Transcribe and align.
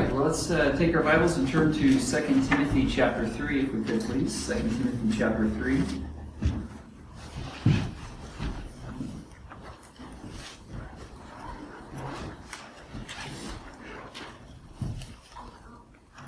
right, 0.00 0.12
well, 0.14 0.24
let's 0.24 0.50
uh, 0.50 0.74
take 0.78 0.94
our 0.96 1.02
Bibles 1.02 1.36
and 1.36 1.46
turn 1.48 1.72
to 1.74 1.78
2 1.78 1.98
Timothy 2.48 2.86
chapter 2.86 3.28
3, 3.28 3.60
if 3.60 3.72
we 3.72 3.84
could, 3.84 4.00
please. 4.00 4.46
2 4.46 4.54
Timothy 4.54 5.18
chapter 5.18 5.48
3. 5.48 5.82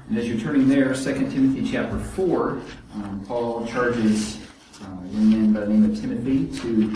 And 0.08 0.18
as 0.18 0.28
you're 0.28 0.38
turning 0.38 0.68
there, 0.68 0.92
2 0.92 1.02
Timothy 1.30 1.70
chapter 1.70 1.98
4, 1.98 2.60
um, 2.94 3.24
Paul 3.26 3.66
charges 3.66 4.38
uh, 4.82 4.84
a 4.84 5.08
young 5.08 5.30
man 5.30 5.52
by 5.54 5.60
the 5.60 5.68
name 5.68 5.90
of 5.90 5.98
Timothy 5.98 6.46
to, 6.60 6.94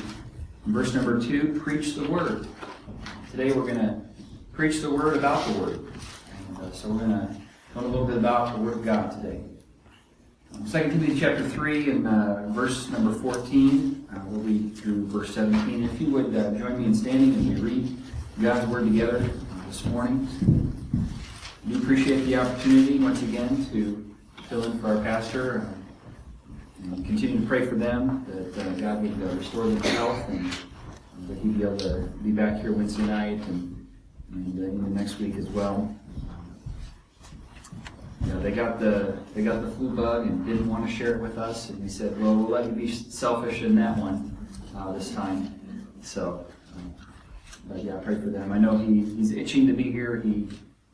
verse 0.67 0.93
number 0.93 1.19
2, 1.23 1.59
preach 1.59 1.95
the 1.95 2.07
word. 2.07 2.47
Today 3.31 3.53
we're 3.53 3.63
going 3.63 3.79
to 3.79 4.03
preach 4.53 4.83
the 4.83 4.91
word 4.91 5.17
about 5.17 5.47
the 5.47 5.59
word. 5.59 5.96
Uh, 6.61 6.71
so 6.73 6.89
we're 6.89 7.01
going 7.01 7.11
to 7.11 7.37
learn 7.75 7.85
a 7.85 7.89
little 7.89 8.07
bit 8.07 8.17
about 8.17 8.55
the 8.55 8.63
word 8.63 8.75
of 8.75 8.85
God 8.85 9.11
today. 9.11 9.41
Um, 10.55 10.65
2 10.65 10.71
Timothy 10.71 11.21
chapter 11.21 11.47
3 11.47 11.91
and 11.91 12.07
uh, 12.07 12.49
verse 12.49 12.89
number 12.89 13.13
14. 13.13 14.07
Uh, 14.11 14.21
we'll 14.27 14.41
read 14.41 14.75
through 14.75 15.07
verse 15.09 15.35
17. 15.35 15.85
If 15.85 16.01
you 16.01 16.11
would 16.13 16.35
uh, 16.35 16.53
join 16.53 16.79
me 16.79 16.87
in 16.87 16.95
standing 16.95 17.35
as 17.35 17.61
we 17.61 17.61
read 17.61 17.97
God's 18.41 18.67
word 18.69 18.87
together 18.87 19.19
uh, 19.19 19.67
this 19.67 19.85
morning. 19.85 20.27
We 21.69 21.77
appreciate 21.77 22.25
the 22.25 22.37
opportunity 22.37 22.99
once 23.01 23.21
again 23.21 23.67
to 23.73 24.15
fill 24.49 24.65
in 24.65 24.79
for 24.79 24.97
our 24.97 25.03
pastor 25.03 25.61
uh, 25.61 26.95
and 26.95 27.05
continue 27.05 27.41
to 27.41 27.47
pray 27.47 27.67
for 27.67 27.75
them 27.75 28.25
that 28.29 28.67
uh, 28.67 28.71
God 28.81 29.03
would 29.03 29.39
restore 29.39 29.67
their 29.67 29.93
health 29.93 30.27
and 30.31 30.51
that 31.29 31.37
he'd 31.37 31.59
be 31.59 31.65
able 31.65 31.77
to 31.79 32.09
be 32.25 32.31
back 32.31 32.63
here 32.63 32.73
Wednesday 32.73 33.03
night 33.03 33.47
and, 33.47 33.87
and 34.33 34.97
uh, 34.97 34.99
next 34.99 35.19
week 35.19 35.37
as 35.37 35.49
well. 35.49 35.95
You 38.25 38.33
know, 38.33 38.41
they 38.41 38.53
got 38.53 38.81
the 38.81 39.17
they 39.35 39.43
got 39.43 39.63
the 39.63 39.71
flu 39.73 39.91
bug 39.91 40.27
and 40.27 40.45
didn't 40.47 40.69
want 40.69 40.89
to 40.89 40.93
share 40.93 41.15
it 41.15 41.21
with 41.21 41.39
us, 41.39 41.71
and 41.71 41.83
we 41.83 41.89
said, 41.89 42.21
"Well, 42.21 42.35
we'll 42.35 42.49
let 42.49 42.65
you 42.65 42.73
be 42.73 42.91
selfish 42.91 43.63
in 43.63 43.75
that 43.77 43.97
one 43.99 44.37
uh, 44.77 44.93
this 44.93 45.15
time." 45.15 45.87
So, 46.01 46.47
um, 46.75 46.95
but 47.69 47.85
yeah, 47.85 47.97
I 47.97 47.99
pray 47.99 48.15
for 48.15 48.31
them. 48.31 48.53
I 48.53 48.59
know 48.59 48.79
he, 48.79 49.05
he's 49.05 49.33
itching 49.33 49.67
to 49.67 49.73
be 49.73 49.85
here. 49.85 50.21
He 50.21 50.49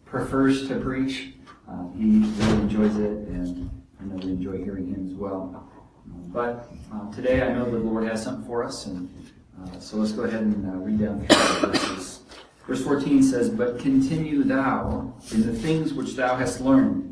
prefers 0.05 0.69
to 0.69 0.81
preach. 0.81 1.35
Uh, 1.69 1.89
he 1.97 2.19
really 2.19 2.63
enjoys 2.63 2.97
it, 2.97 3.29
and 3.29 3.71
I 4.01 4.05
know 4.05 4.17
we 4.17 4.33
enjoy 4.33 4.63
hearing 4.65 4.89
him 4.89 5.07
as 5.09 5.15
well. 5.15 5.69
But 6.33 6.69
uh, 6.93 7.11
today, 7.13 7.43
I 7.43 7.53
know 7.53 7.71
the 7.71 7.79
Lord 7.79 8.05
has 8.05 8.23
something 8.23 8.45
for 8.47 8.65
us, 8.65 8.87
and 8.87 9.09
uh, 9.63 9.79
so 9.79 9.99
let's 9.99 10.13
go 10.13 10.23
ahead 10.25 10.43
and 10.43 10.67
uh, 10.67 10.77
read 10.79 10.99
down 10.99 11.21
the 11.21 11.67
verses. 11.67 12.21
Verse 12.67 12.83
14 12.85 13.23
says, 13.23 13.51
But 13.51 13.79
continue 13.79 14.45
thou 14.45 15.15
in 15.33 15.47
the 15.47 15.53
things 15.53 15.93
which 15.93 16.15
thou 16.15 16.37
hast 16.37 16.61
learned, 16.61 17.12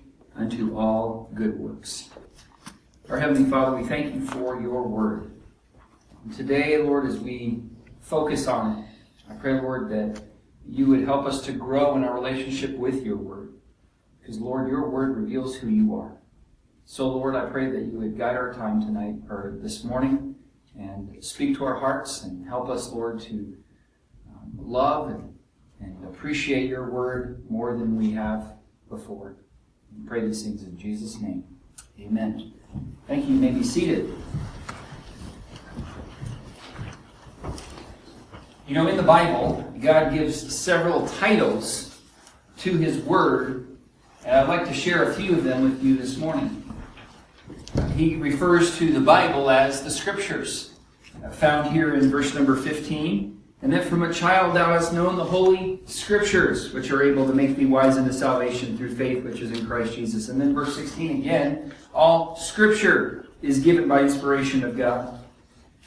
unto 0.35 0.77
all 0.77 1.29
good 1.33 1.57
works. 1.59 2.09
Our 3.09 3.19
Heavenly 3.19 3.49
Father, 3.49 3.77
we 3.77 3.87
thank 3.87 4.13
you 4.15 4.25
for 4.25 4.61
your 4.61 4.83
word. 4.83 5.31
And 6.23 6.35
today, 6.35 6.77
Lord, 6.77 7.05
as 7.05 7.19
we 7.19 7.63
focus 7.99 8.47
on 8.47 8.79
it, 8.79 8.85
I 9.29 9.33
pray, 9.35 9.59
Lord, 9.59 9.89
that 9.89 10.21
you 10.67 10.87
would 10.87 11.03
help 11.03 11.25
us 11.25 11.41
to 11.45 11.51
grow 11.51 11.95
in 11.95 12.03
our 12.03 12.13
relationship 12.13 12.77
with 12.77 13.03
your 13.03 13.17
word. 13.17 13.53
Because, 14.19 14.39
Lord, 14.39 14.69
your 14.69 14.89
word 14.89 15.17
reveals 15.17 15.55
who 15.55 15.67
you 15.67 15.95
are. 15.95 16.17
So, 16.85 17.07
Lord, 17.09 17.35
I 17.35 17.45
pray 17.45 17.71
that 17.71 17.83
you 17.83 17.99
would 17.99 18.17
guide 18.17 18.35
our 18.35 18.53
time 18.53 18.81
tonight 18.81 19.15
or 19.29 19.57
this 19.61 19.83
morning 19.83 20.35
and 20.77 21.23
speak 21.23 21.57
to 21.57 21.65
our 21.65 21.79
hearts 21.79 22.23
and 22.23 22.47
help 22.47 22.69
us, 22.69 22.91
Lord, 22.91 23.19
to 23.21 23.57
um, 24.29 24.51
love 24.57 25.09
and, 25.09 25.33
and 25.79 26.05
appreciate 26.05 26.69
your 26.69 26.89
word 26.89 27.43
more 27.49 27.77
than 27.77 27.97
we 27.97 28.11
have 28.11 28.53
before. 28.89 29.37
Pray 30.05 30.25
these 30.25 30.43
things 30.43 30.63
in 30.63 30.77
Jesus' 30.77 31.19
name. 31.19 31.43
Amen. 31.99 32.53
Thank 33.07 33.27
you. 33.27 33.35
You 33.35 33.41
may 33.41 33.51
be 33.51 33.63
seated. 33.63 34.13
You 38.67 38.75
know, 38.75 38.87
in 38.87 38.97
the 38.97 39.03
Bible, 39.03 39.73
God 39.81 40.13
gives 40.13 40.55
several 40.55 41.07
titles 41.07 41.99
to 42.59 42.77
His 42.77 42.99
Word, 42.99 43.77
and 44.25 44.35
I'd 44.35 44.47
like 44.47 44.65
to 44.67 44.73
share 44.73 45.09
a 45.09 45.13
few 45.13 45.33
of 45.33 45.43
them 45.43 45.63
with 45.63 45.83
you 45.83 45.97
this 45.97 46.17
morning. 46.17 46.73
He 47.95 48.15
refers 48.15 48.77
to 48.77 48.93
the 48.93 49.01
Bible 49.01 49.49
as 49.49 49.83
the 49.83 49.89
Scriptures, 49.89 50.75
found 51.31 51.71
here 51.71 51.95
in 51.95 52.09
verse 52.09 52.33
number 52.33 52.55
15. 52.55 53.40
And 53.61 53.71
that 53.73 53.85
from 53.85 54.01
a 54.01 54.11
child 54.11 54.55
thou 54.55 54.73
hast 54.73 54.91
known 54.91 55.17
the 55.17 55.23
holy 55.23 55.81
Scriptures, 55.85 56.73
which 56.73 56.89
are 56.91 57.03
able 57.03 57.27
to 57.27 57.33
make 57.33 57.55
thee 57.55 57.67
wise 57.67 57.97
unto 57.97 58.11
salvation 58.11 58.75
through 58.75 58.95
faith 58.95 59.23
which 59.23 59.39
is 59.39 59.51
in 59.51 59.67
Christ 59.67 59.93
Jesus. 59.93 60.29
And 60.29 60.41
then 60.41 60.53
verse 60.55 60.75
16 60.75 61.21
again, 61.21 61.73
all 61.93 62.35
Scripture 62.35 63.27
is 63.41 63.59
given 63.59 63.87
by 63.87 64.01
inspiration 64.01 64.63
of 64.63 64.77
God. 64.77 65.19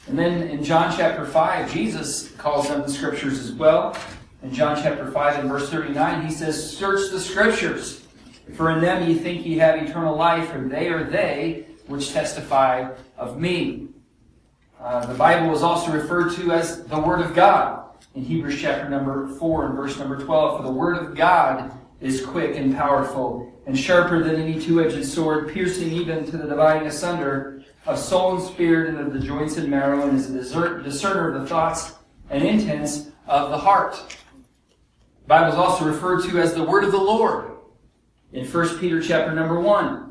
And 0.07 0.17
then 0.17 0.43
in 0.49 0.63
John 0.63 0.95
chapter 0.95 1.25
5, 1.25 1.73
Jesus 1.73 2.31
calls 2.33 2.69
them 2.69 2.81
the 2.81 2.89
Scriptures 2.89 3.39
as 3.39 3.51
well. 3.51 3.97
In 4.43 4.53
John 4.53 4.81
chapter 4.81 5.09
5 5.11 5.39
and 5.39 5.49
verse 5.49 5.69
39, 5.69 6.25
he 6.25 6.31
says, 6.31 6.77
Search 6.77 7.09
the 7.11 7.19
Scriptures, 7.19 8.05
for 8.53 8.69
in 8.71 8.81
them 8.81 9.09
ye 9.09 9.15
think 9.15 9.45
ye 9.45 9.57
have 9.57 9.81
eternal 9.81 10.15
life, 10.15 10.53
and 10.53 10.71
they 10.71 10.89
are 10.89 11.03
they 11.03 11.65
which 11.87 12.13
testify 12.13 12.91
of 13.17 13.39
me. 13.39 13.84
Uh, 14.85 15.03
the 15.03 15.15
Bible 15.15 15.51
is 15.51 15.63
also 15.63 15.91
referred 15.91 16.31
to 16.33 16.51
as 16.51 16.83
the 16.83 16.99
Word 16.99 17.19
of 17.19 17.33
God 17.33 17.85
in 18.13 18.23
Hebrews 18.23 18.61
chapter 18.61 18.87
number 18.87 19.27
4 19.29 19.65
and 19.65 19.75
verse 19.75 19.97
number 19.97 20.15
12. 20.23 20.57
For 20.57 20.63
the 20.63 20.71
Word 20.71 20.97
of 20.97 21.15
God 21.15 21.71
is 22.01 22.23
quick 22.23 22.55
and 22.55 22.75
powerful, 22.75 23.51
and 23.65 23.75
sharper 23.75 24.23
than 24.23 24.39
any 24.39 24.61
two 24.61 24.83
edged 24.83 25.03
sword, 25.03 25.51
piercing 25.51 25.91
even 25.91 26.23
to 26.25 26.37
the 26.37 26.45
dividing 26.45 26.87
asunder 26.87 27.63
of 27.87 27.97
soul 27.97 28.35
and 28.35 28.43
spirit, 28.43 28.89
and 28.89 28.99
of 28.99 29.11
the 29.11 29.19
joints 29.19 29.57
and 29.57 29.71
marrow, 29.71 30.07
and 30.07 30.19
is 30.19 30.29
a 30.29 30.83
discerner 30.83 31.33
of 31.33 31.41
the 31.41 31.47
thoughts 31.47 31.95
and 32.29 32.43
intents 32.43 33.07
of 33.25 33.49
the 33.49 33.57
heart. 33.57 33.95
The 35.23 35.27
Bible 35.27 35.53
is 35.53 35.57
also 35.57 35.85
referred 35.85 36.29
to 36.29 36.39
as 36.39 36.53
the 36.53 36.63
Word 36.63 36.83
of 36.83 36.91
the 36.91 36.99
Lord 36.99 37.53
in 38.33 38.45
1 38.45 38.77
Peter 38.77 39.01
chapter 39.01 39.33
number 39.33 39.59
1. 39.59 40.04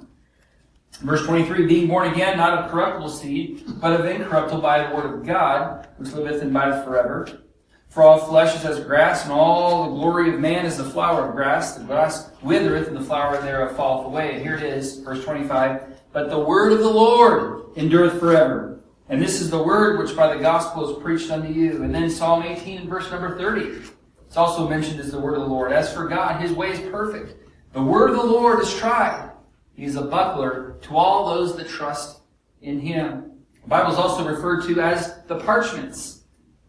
Verse 1.01 1.25
23, 1.27 1.67
being 1.67 1.89
born 1.89 2.13
again, 2.13 2.39
not 2.39 2.59
of 2.59 2.71
corruptible 2.71 3.09
seed, 3.09 3.65
but 3.81 3.99
of 3.99 4.07
incorruptible 4.07 4.63
by 4.63 4.87
the 4.87 4.95
word 4.95 5.07
of 5.07 5.27
God, 5.27 5.89
which 5.99 6.13
liveth 6.13 6.41
and 6.41 6.51
abideth 6.51 6.85
forever. 6.85 7.45
For 7.89 8.03
all 8.03 8.19
flesh 8.19 8.57
is 8.57 8.65
as 8.65 8.85
grass, 8.85 9.25
and 9.25 9.33
all 9.33 9.85
the 9.85 9.97
glory 9.97 10.33
of 10.33 10.41
man 10.41 10.67
is 10.67 10.79
the 10.79 10.85
flower 10.85 11.29
of 11.29 11.35
grass. 11.35 11.77
The 11.77 11.85
grass 11.85 12.31
withereth, 12.43 12.89
and 12.89 12.97
the 12.97 13.05
flower 13.05 13.41
thereof 13.41 13.77
falleth 13.77 14.07
away. 14.07 14.35
And 14.35 14.43
here 14.43 14.57
it 14.57 14.63
is, 14.63 14.99
verse 14.99 15.25
25. 15.25 16.01
But 16.13 16.31
the 16.31 16.39
word 16.39 16.73
of 16.73 16.81
the 16.81 16.91
Lord 16.91 17.67
endureth 17.77 18.19
forever. 18.19 18.81
And 19.09 19.21
this 19.21 19.41
is 19.41 19.51
the 19.51 19.63
word 19.63 19.99
which 19.99 20.17
by 20.17 20.35
the 20.35 20.41
gospel 20.41 20.91
is 20.91 21.03
preached 21.03 21.31
unto 21.31 21.53
you. 21.53 21.83
And 21.83 21.95
then 21.95 22.11
Psalm 22.11 22.43
18 22.43 22.79
and 22.79 22.89
verse 22.89 23.11
number 23.11 23.37
30. 23.37 23.83
It's 24.27 24.37
also 24.37 24.69
mentioned 24.69 24.99
as 24.99 25.13
the 25.13 25.21
word 25.21 25.35
of 25.35 25.43
the 25.43 25.47
Lord. 25.47 25.71
As 25.71 25.93
for 25.93 26.09
God, 26.09 26.41
his 26.41 26.53
way 26.53 26.71
is 26.71 26.81
perfect. 26.91 27.37
The 27.75 27.83
word 27.83 28.11
of 28.11 28.17
the 28.17 28.25
Lord 28.25 28.61
is 28.61 28.75
tried. 28.75 29.31
He 29.75 29.85
is 29.85 29.97
a 29.97 30.03
buckler 30.03 30.77
to 30.83 30.97
all 30.97 31.35
those 31.35 31.57
that 31.57 31.69
trust 31.69 32.21
in 32.63 32.81
him. 32.81 33.33
The 33.63 33.69
Bible 33.69 33.93
is 33.93 33.99
also 33.99 34.27
referred 34.27 34.65
to 34.69 34.81
as 34.81 35.23
the 35.25 35.37
parchments. 35.41 36.23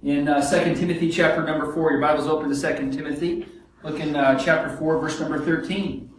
In 0.03 0.27
uh, 0.27 0.47
2 0.47 0.75
Timothy 0.75 1.11
chapter 1.11 1.43
number 1.43 1.73
4, 1.73 1.91
your 1.91 2.01
Bible's 2.01 2.27
open 2.27 2.49
to 2.49 2.55
2 2.55 2.91
Timothy. 2.91 3.47
Look 3.83 3.99
in 3.99 4.15
uh, 4.15 4.39
chapter 4.39 4.75
4, 4.77 4.99
verse 4.99 5.19
number 5.19 5.39
13. 5.39 6.11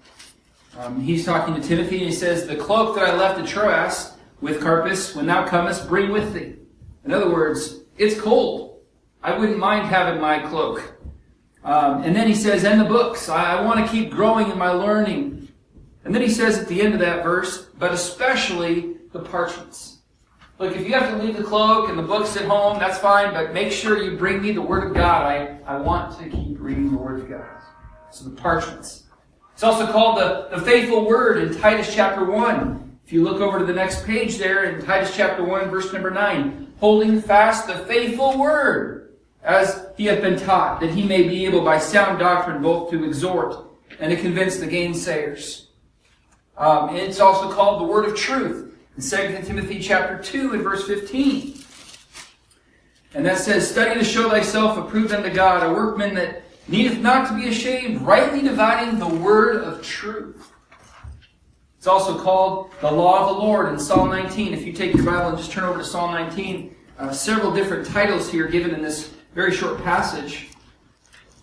Um, 0.78 1.00
he's 1.00 1.24
talking 1.24 1.54
to 1.54 1.60
Timothy 1.60 1.98
and 1.98 2.06
he 2.06 2.12
says, 2.12 2.46
The 2.46 2.56
cloak 2.56 2.96
that 2.96 3.08
I 3.08 3.16
left 3.16 3.40
at 3.40 3.46
Troas 3.46 4.12
with 4.40 4.60
Carpus, 4.60 5.14
when 5.14 5.26
thou 5.26 5.46
comest, 5.46 5.88
bring 5.88 6.10
with 6.10 6.34
thee. 6.34 6.56
In 7.04 7.12
other 7.12 7.30
words, 7.30 7.80
it's 7.96 8.20
cold. 8.20 8.80
I 9.22 9.36
wouldn't 9.36 9.58
mind 9.58 9.86
having 9.86 10.20
my 10.20 10.40
cloak. 10.40 10.98
Um, 11.64 12.02
and 12.02 12.14
then 12.14 12.28
he 12.28 12.34
says, 12.34 12.64
and 12.64 12.80
the 12.80 12.84
books. 12.84 13.28
I, 13.28 13.58
I 13.58 13.62
want 13.62 13.84
to 13.84 13.90
keep 13.90 14.10
growing 14.10 14.50
in 14.50 14.58
my 14.58 14.70
learning. 14.70 15.45
And 16.06 16.14
then 16.14 16.22
he 16.22 16.30
says 16.30 16.56
at 16.56 16.68
the 16.68 16.80
end 16.80 16.94
of 16.94 17.00
that 17.00 17.24
verse, 17.24 17.64
but 17.78 17.92
especially 17.92 18.94
the 19.12 19.18
parchments. 19.18 19.98
Look, 20.60 20.76
if 20.76 20.86
you 20.86 20.94
have 20.94 21.10
to 21.10 21.22
leave 21.22 21.36
the 21.36 21.42
cloak 21.42 21.88
and 21.88 21.98
the 21.98 22.02
books 22.04 22.36
at 22.36 22.44
home, 22.44 22.78
that's 22.78 22.98
fine, 22.98 23.34
but 23.34 23.52
make 23.52 23.72
sure 23.72 24.00
you 24.00 24.16
bring 24.16 24.40
me 24.40 24.52
the 24.52 24.62
Word 24.62 24.86
of 24.86 24.94
God. 24.94 25.26
I, 25.26 25.58
I 25.66 25.78
want 25.78 26.16
to 26.20 26.30
keep 26.30 26.60
reading 26.60 26.92
the 26.92 26.96
Word 26.96 27.20
of 27.20 27.28
God. 27.28 27.44
So 28.12 28.24
the 28.24 28.36
parchments. 28.36 29.02
It's 29.52 29.64
also 29.64 29.90
called 29.90 30.18
the, 30.18 30.46
the 30.56 30.62
faithful 30.62 31.04
word 31.04 31.42
in 31.42 31.60
Titus 31.60 31.92
chapter 31.92 32.24
1. 32.24 32.98
If 33.04 33.12
you 33.12 33.24
look 33.24 33.40
over 33.40 33.58
to 33.58 33.64
the 33.64 33.72
next 33.72 34.06
page 34.06 34.38
there 34.38 34.64
in 34.64 34.84
Titus 34.84 35.14
chapter 35.16 35.42
1, 35.42 35.70
verse 35.70 35.92
number 35.92 36.12
9, 36.12 36.74
holding 36.78 37.20
fast 37.20 37.66
the 37.66 37.78
faithful 37.86 38.38
word 38.38 39.16
as 39.42 39.88
he 39.96 40.06
hath 40.06 40.20
been 40.20 40.38
taught, 40.38 40.80
that 40.80 40.90
he 40.90 41.02
may 41.02 41.24
be 41.24 41.46
able 41.46 41.64
by 41.64 41.78
sound 41.78 42.20
doctrine 42.20 42.62
both 42.62 42.90
to 42.92 43.04
exhort 43.04 43.56
and 43.98 44.10
to 44.10 44.16
convince 44.16 44.58
the 44.58 44.66
gainsayers. 44.66 45.65
Um, 46.56 46.96
it's 46.96 47.20
also 47.20 47.52
called 47.52 47.80
the 47.80 47.84
word 47.84 48.06
of 48.06 48.16
truth 48.16 48.74
in 48.96 49.02
2 49.02 49.46
Timothy 49.46 49.78
chapter 49.78 50.22
2 50.22 50.54
and 50.54 50.62
verse 50.62 50.86
15. 50.86 51.62
And 53.14 53.24
that 53.26 53.38
says, 53.38 53.70
Study 53.70 53.98
to 53.98 54.04
show 54.04 54.30
thyself 54.30 54.78
approved 54.78 55.12
unto 55.12 55.30
God, 55.30 55.62
a 55.62 55.72
workman 55.72 56.14
that 56.14 56.42
needeth 56.68 56.98
not 56.98 57.28
to 57.28 57.34
be 57.34 57.48
ashamed, 57.48 58.02
rightly 58.02 58.42
dividing 58.42 58.98
the 58.98 59.08
word 59.08 59.62
of 59.62 59.82
truth. 59.82 60.52
It's 61.76 61.86
also 61.86 62.18
called 62.18 62.72
the 62.80 62.90
law 62.90 63.28
of 63.28 63.36
the 63.36 63.42
Lord 63.42 63.68
in 63.72 63.78
Psalm 63.78 64.08
19. 64.08 64.52
If 64.52 64.66
you 64.66 64.72
take 64.72 64.94
your 64.94 65.04
Bible 65.04 65.28
and 65.28 65.38
just 65.38 65.52
turn 65.52 65.64
over 65.64 65.78
to 65.78 65.84
Psalm 65.84 66.12
19, 66.12 66.74
uh, 66.98 67.12
several 67.12 67.52
different 67.52 67.86
titles 67.86 68.30
here 68.30 68.48
given 68.48 68.74
in 68.74 68.82
this 68.82 69.12
very 69.34 69.52
short 69.52 69.82
passage. 69.84 70.48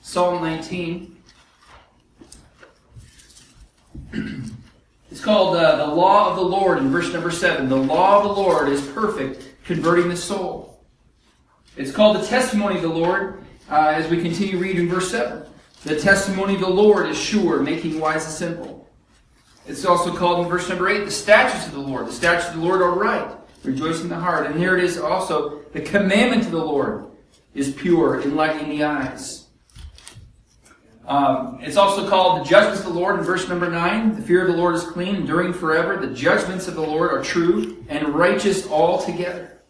Psalm 0.01 0.43
19. 0.43 1.17
It's 5.13 5.23
called 5.23 5.55
uh, 5.55 5.75
the 5.75 5.93
law 5.93 6.31
of 6.31 6.37
the 6.37 6.41
Lord 6.41 6.79
in 6.79 6.89
verse 6.89 7.13
number 7.13 7.29
7. 7.29 7.69
The 7.69 7.75
law 7.75 8.17
of 8.17 8.23
the 8.23 8.41
Lord 8.41 8.67
is 8.67 8.81
perfect, 8.81 9.47
converting 9.63 10.09
the 10.09 10.17
soul. 10.17 10.83
It's 11.77 11.91
called 11.91 12.17
the 12.17 12.25
testimony 12.25 12.77
of 12.77 12.81
the 12.81 12.87
Lord 12.87 13.43
uh, 13.69 13.93
as 13.93 14.09
we 14.09 14.23
continue 14.23 14.57
reading 14.57 14.89
verse 14.89 15.11
7. 15.11 15.45
The 15.83 15.99
testimony 15.99 16.55
of 16.55 16.61
the 16.61 16.67
Lord 16.67 17.07
is 17.11 17.15
sure, 17.15 17.59
making 17.59 17.99
wise 17.99 18.25
the 18.25 18.31
simple. 18.31 18.89
It's 19.67 19.85
also 19.85 20.17
called 20.17 20.43
in 20.43 20.49
verse 20.49 20.67
number 20.67 20.89
8 20.89 21.05
the 21.05 21.11
statutes 21.11 21.67
of 21.67 21.73
the 21.73 21.79
Lord. 21.79 22.07
The 22.07 22.11
statutes 22.11 22.49
of 22.49 22.55
the 22.55 22.65
Lord 22.65 22.81
are 22.81 22.97
right, 22.97 23.37
rejoicing 23.63 24.09
the 24.09 24.15
heart. 24.15 24.47
And 24.47 24.59
here 24.59 24.75
it 24.75 24.83
is 24.83 24.97
also 24.97 25.59
the 25.73 25.81
commandment 25.81 26.45
of 26.45 26.51
the 26.51 26.57
Lord 26.57 27.05
is 27.53 27.71
pure, 27.71 28.19
enlightening 28.19 28.79
the 28.79 28.85
eyes. 28.85 29.42
Um, 31.05 31.59
it's 31.61 31.75
also 31.75 32.09
called 32.09 32.41
the 32.41 32.49
judgments 32.49 32.79
of 32.79 32.93
the 32.93 32.99
Lord 32.99 33.19
in 33.19 33.25
verse 33.25 33.49
number 33.49 33.69
9. 33.69 34.15
The 34.15 34.21
fear 34.21 34.41
of 34.41 34.47
the 34.47 34.57
Lord 34.57 34.75
is 34.75 34.83
clean, 34.83 35.15
enduring 35.15 35.53
forever. 35.53 35.97
The 35.97 36.13
judgments 36.13 36.67
of 36.67 36.75
the 36.75 36.81
Lord 36.81 37.11
are 37.11 37.21
true 37.21 37.85
and 37.89 38.09
righteous 38.09 38.67
altogether. 38.69 39.61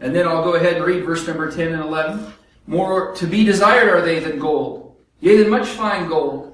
And 0.00 0.14
then 0.14 0.26
I'll 0.26 0.42
go 0.42 0.54
ahead 0.54 0.76
and 0.76 0.84
read 0.84 1.04
verse 1.04 1.26
number 1.26 1.50
10 1.50 1.72
and 1.72 1.82
11. 1.82 2.32
More 2.66 3.14
to 3.16 3.26
be 3.26 3.44
desired 3.44 3.90
are 3.90 4.00
they 4.00 4.20
than 4.20 4.38
gold, 4.38 4.96
yea, 5.20 5.36
than 5.36 5.50
much 5.50 5.68
fine 5.68 6.08
gold. 6.08 6.50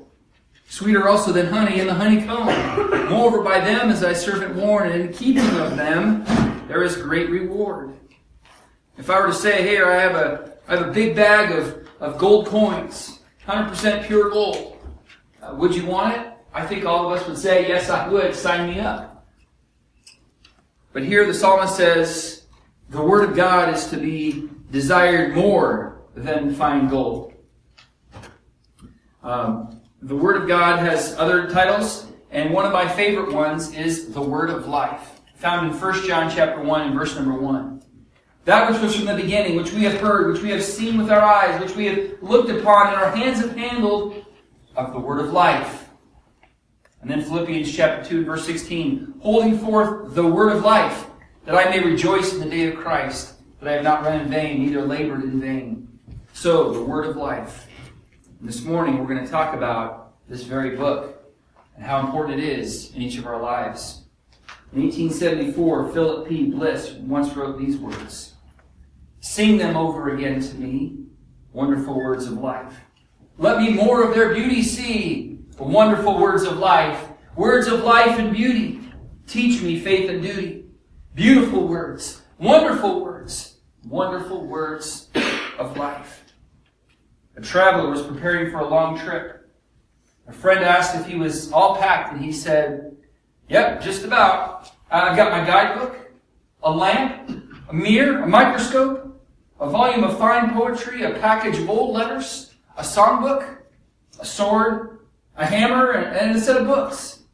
Sweeter 0.69 1.09
also 1.09 1.33
than 1.33 1.47
honey 1.47 1.81
in 1.81 1.87
the 1.87 1.95
honeycomb. 1.95 2.47
Moreover, 3.09 3.43
by 3.43 3.61
them 3.61 3.91
is 3.91 4.01
thy 4.01 4.13
servant 4.13 4.55
warned, 4.57 4.93
and 4.93 5.03
in 5.03 5.13
keeping 5.13 5.45
of 5.59 5.77
them 5.77 6.25
there 6.69 6.83
is 6.83 6.97
great 6.97 7.31
reward. 7.31 7.97
If 8.99 9.09
I 9.09 9.21
were 9.21 9.29
to 9.29 9.35
say, 9.35 9.67
here, 9.67 9.87
I 9.87 10.01
have 10.01 10.15
a, 10.15 10.53
I 10.69 10.77
have 10.77 10.89
a 10.89 10.93
big 10.93 11.17
bag 11.17 11.53
of, 11.53 11.89
of 12.01 12.19
gold 12.19 12.47
coins, 12.47 13.20
100% 13.51 14.07
pure 14.07 14.31
gold, 14.31 14.79
uh, 15.43 15.55
would 15.57 15.75
you 15.75 15.85
want 15.85 16.17
it? 16.17 16.33
I 16.55 16.65
think 16.65 16.85
all 16.85 17.07
of 17.07 17.19
us 17.19 17.27
would 17.27 17.37
say, 17.37 17.67
yes, 17.67 17.91
I 17.91 18.09
would. 18.09 18.35
Sign 18.35 18.71
me 18.71 18.81
up. 18.81 19.27
But 20.93 21.05
here 21.05 21.27
the 21.27 21.35
psalmist 21.35 21.77
says, 21.77 22.45
the 22.91 23.03
word 23.03 23.29
of 23.29 23.35
God 23.35 23.75
is 23.75 23.89
to 23.89 23.97
be 23.97 24.49
desired 24.71 25.35
more 25.35 26.03
than 26.15 26.55
fine 26.55 26.89
gold. 26.89 27.35
Um, 29.23 29.81
the 30.03 30.17
word 30.17 30.41
of 30.41 30.49
God 30.49 30.79
has 30.79 31.17
other 31.19 31.51
titles, 31.51 32.07
and 32.31 32.55
one 32.55 32.65
of 32.65 32.73
my 32.73 32.89
favorite 32.89 33.33
ones 33.33 33.75
is 33.75 34.13
the 34.13 34.23
word 34.23 34.51
of 34.51 34.67
life, 34.67 35.21
found 35.35 35.73
in 35.73 35.79
1 35.79 36.07
John 36.07 36.31
chapter 36.31 36.63
1 36.63 36.83
and 36.83 36.95
verse 36.95 37.17
number 37.17 37.35
1. 37.35 37.80
That 38.45 38.71
which 38.71 38.81
was 38.81 38.97
from 38.97 39.05
the 39.05 39.15
beginning, 39.15 39.57
which 39.57 39.73
we 39.73 39.85
have 39.85 40.01
heard, 40.01 40.33
which 40.33 40.43
we 40.43 40.51
have 40.51 40.65
seen 40.65 40.97
with 40.97 41.11
our 41.11 41.21
eyes, 41.21 41.61
which 41.61 41.77
we 41.77 41.87
have 41.87 42.23
looked 42.23 42.51
upon, 42.51 42.89
and 42.89 42.97
our 42.97 43.15
hands 43.15 43.41
have 43.41 43.55
handled, 43.55 44.25
of 44.77 44.93
the 44.93 44.99
word 44.99 45.21
of 45.21 45.33
life. 45.33 45.89
And 47.03 47.11
then 47.11 47.23
Philippians 47.23 47.75
chapter 47.75 48.09
2, 48.09 48.25
verse 48.25 48.47
16, 48.47 49.15
holding 49.21 49.59
forth 49.59 50.15
the 50.15 50.27
word 50.27 50.57
of 50.57 50.63
life, 50.63 51.07
that 51.45 51.55
I 51.55 51.71
may 51.71 51.83
rejoice 51.83 52.33
in 52.33 52.41
the 52.41 52.49
day 52.49 52.69
of 52.69 52.77
Christ, 52.77 53.35
that 53.59 53.69
I 53.69 53.73
have 53.73 53.85
not 53.85 54.03
run 54.03 54.21
in 54.21 54.29
vain, 54.29 54.65
neither 54.65 54.83
labored 54.83 55.25
in 55.25 55.41
vain. 55.41 55.99
So, 56.33 56.73
the 56.73 56.83
word 56.83 57.07
of 57.07 57.17
life. 57.17 57.67
And 58.39 58.49
this 58.49 58.63
morning 58.63 58.99
we're 58.99 59.13
going 59.13 59.25
to 59.25 59.31
talk 59.31 59.55
about 59.55 60.15
this 60.29 60.43
very 60.43 60.77
book 60.77 61.23
and 61.77 61.85
how 61.85 62.01
important 62.01 62.41
it 62.41 62.45
is 62.45 62.95
in 62.95 63.03
each 63.03 63.19
of 63.19 63.27
our 63.27 63.41
lives. 63.41 64.03
In 64.73 64.83
1874, 64.83 65.93
Philip 65.93 66.29
P. 66.29 66.51
Bliss 66.51 66.93
once 66.93 67.35
wrote 67.35 67.59
these 67.59 67.77
words 67.77 68.35
Sing 69.19 69.59
them 69.59 69.77
over 69.77 70.15
again 70.15 70.41
to 70.41 70.55
me, 70.55 71.07
wonderful 71.53 71.97
words 71.97 72.27
of 72.27 72.35
life. 72.35 72.73
Let 73.37 73.61
me 73.61 73.71
more 73.71 74.05
of 74.05 74.15
their 74.15 74.33
beauty 74.33 74.63
see, 74.63 75.41
the 75.57 75.65
wonderful 75.65 76.21
words 76.21 76.45
of 76.45 76.59
life, 76.59 77.09
words 77.35 77.67
of 77.67 77.83
life 77.83 78.17
and 78.21 78.33
beauty. 78.33 78.81
Teach 79.27 79.61
me 79.61 79.81
faith 79.81 80.09
and 80.09 80.23
duty. 80.23 80.67
Beautiful 81.17 81.67
words, 81.67 82.23
wonderful 82.39 83.01
words, 83.01 83.57
wonderful 83.85 84.47
words 84.47 85.09
of 85.59 85.77
life. 85.77 86.33
A 87.37 87.41
traveler 87.41 87.91
was 87.91 88.03
preparing 88.03 88.53
for 88.53 88.61
a 88.61 88.69
long 88.69 88.97
trip. 88.97 89.51
A 90.29 90.33
friend 90.33 90.65
asked 90.65 90.95
if 90.95 91.07
he 91.07 91.17
was 91.17 91.51
all 91.51 91.77
packed, 91.77 92.13
and 92.13 92.25
he 92.25 92.33
said, 92.33 92.90
Yep, 93.51 93.83
just 93.83 94.05
about. 94.05 94.71
I've 94.93 95.17
got 95.17 95.33
my 95.33 95.45
guidebook, 95.45 96.13
a 96.63 96.71
lamp, 96.71 97.51
a 97.69 97.75
mirror, 97.75 98.23
a 98.23 98.27
microscope, 98.27 99.21
a 99.59 99.69
volume 99.69 100.05
of 100.05 100.17
fine 100.19 100.55
poetry, 100.55 101.03
a 101.03 101.19
package 101.19 101.59
of 101.59 101.69
old 101.69 101.93
letters, 101.93 102.55
a 102.77 102.83
songbook, 102.83 103.59
a 104.21 104.25
sword, 104.25 105.01
a 105.37 105.45
hammer, 105.45 105.91
and 105.93 106.37
a 106.37 106.41
set 106.41 106.59
of 106.59 106.67
books. 106.69 107.25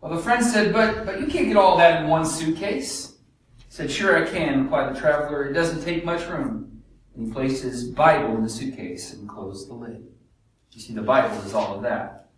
Well, 0.00 0.16
the 0.16 0.20
friend 0.20 0.44
said, 0.44 0.72
but, 0.72 1.06
but 1.06 1.20
you 1.20 1.28
can't 1.28 1.46
get 1.46 1.56
all 1.56 1.78
that 1.78 2.02
in 2.02 2.10
one 2.10 2.26
suitcase. 2.26 3.14
He 3.58 3.64
said, 3.68 3.88
sure 3.88 4.20
I 4.20 4.28
can, 4.28 4.64
replied 4.64 4.96
the 4.96 4.98
traveler. 4.98 5.44
It 5.44 5.52
doesn't 5.52 5.84
take 5.84 6.04
much 6.04 6.28
room. 6.28 6.82
And 7.14 7.28
he 7.28 7.32
placed 7.32 7.62
his 7.62 7.84
Bible 7.84 8.34
in 8.36 8.42
the 8.42 8.48
suitcase 8.48 9.12
and 9.12 9.28
closed 9.28 9.68
the 9.68 9.74
lid. 9.74 10.02
You 10.72 10.80
see, 10.80 10.92
the 10.92 11.02
Bible 11.02 11.36
is 11.42 11.54
all 11.54 11.76
of 11.76 11.82
that. 11.82 12.30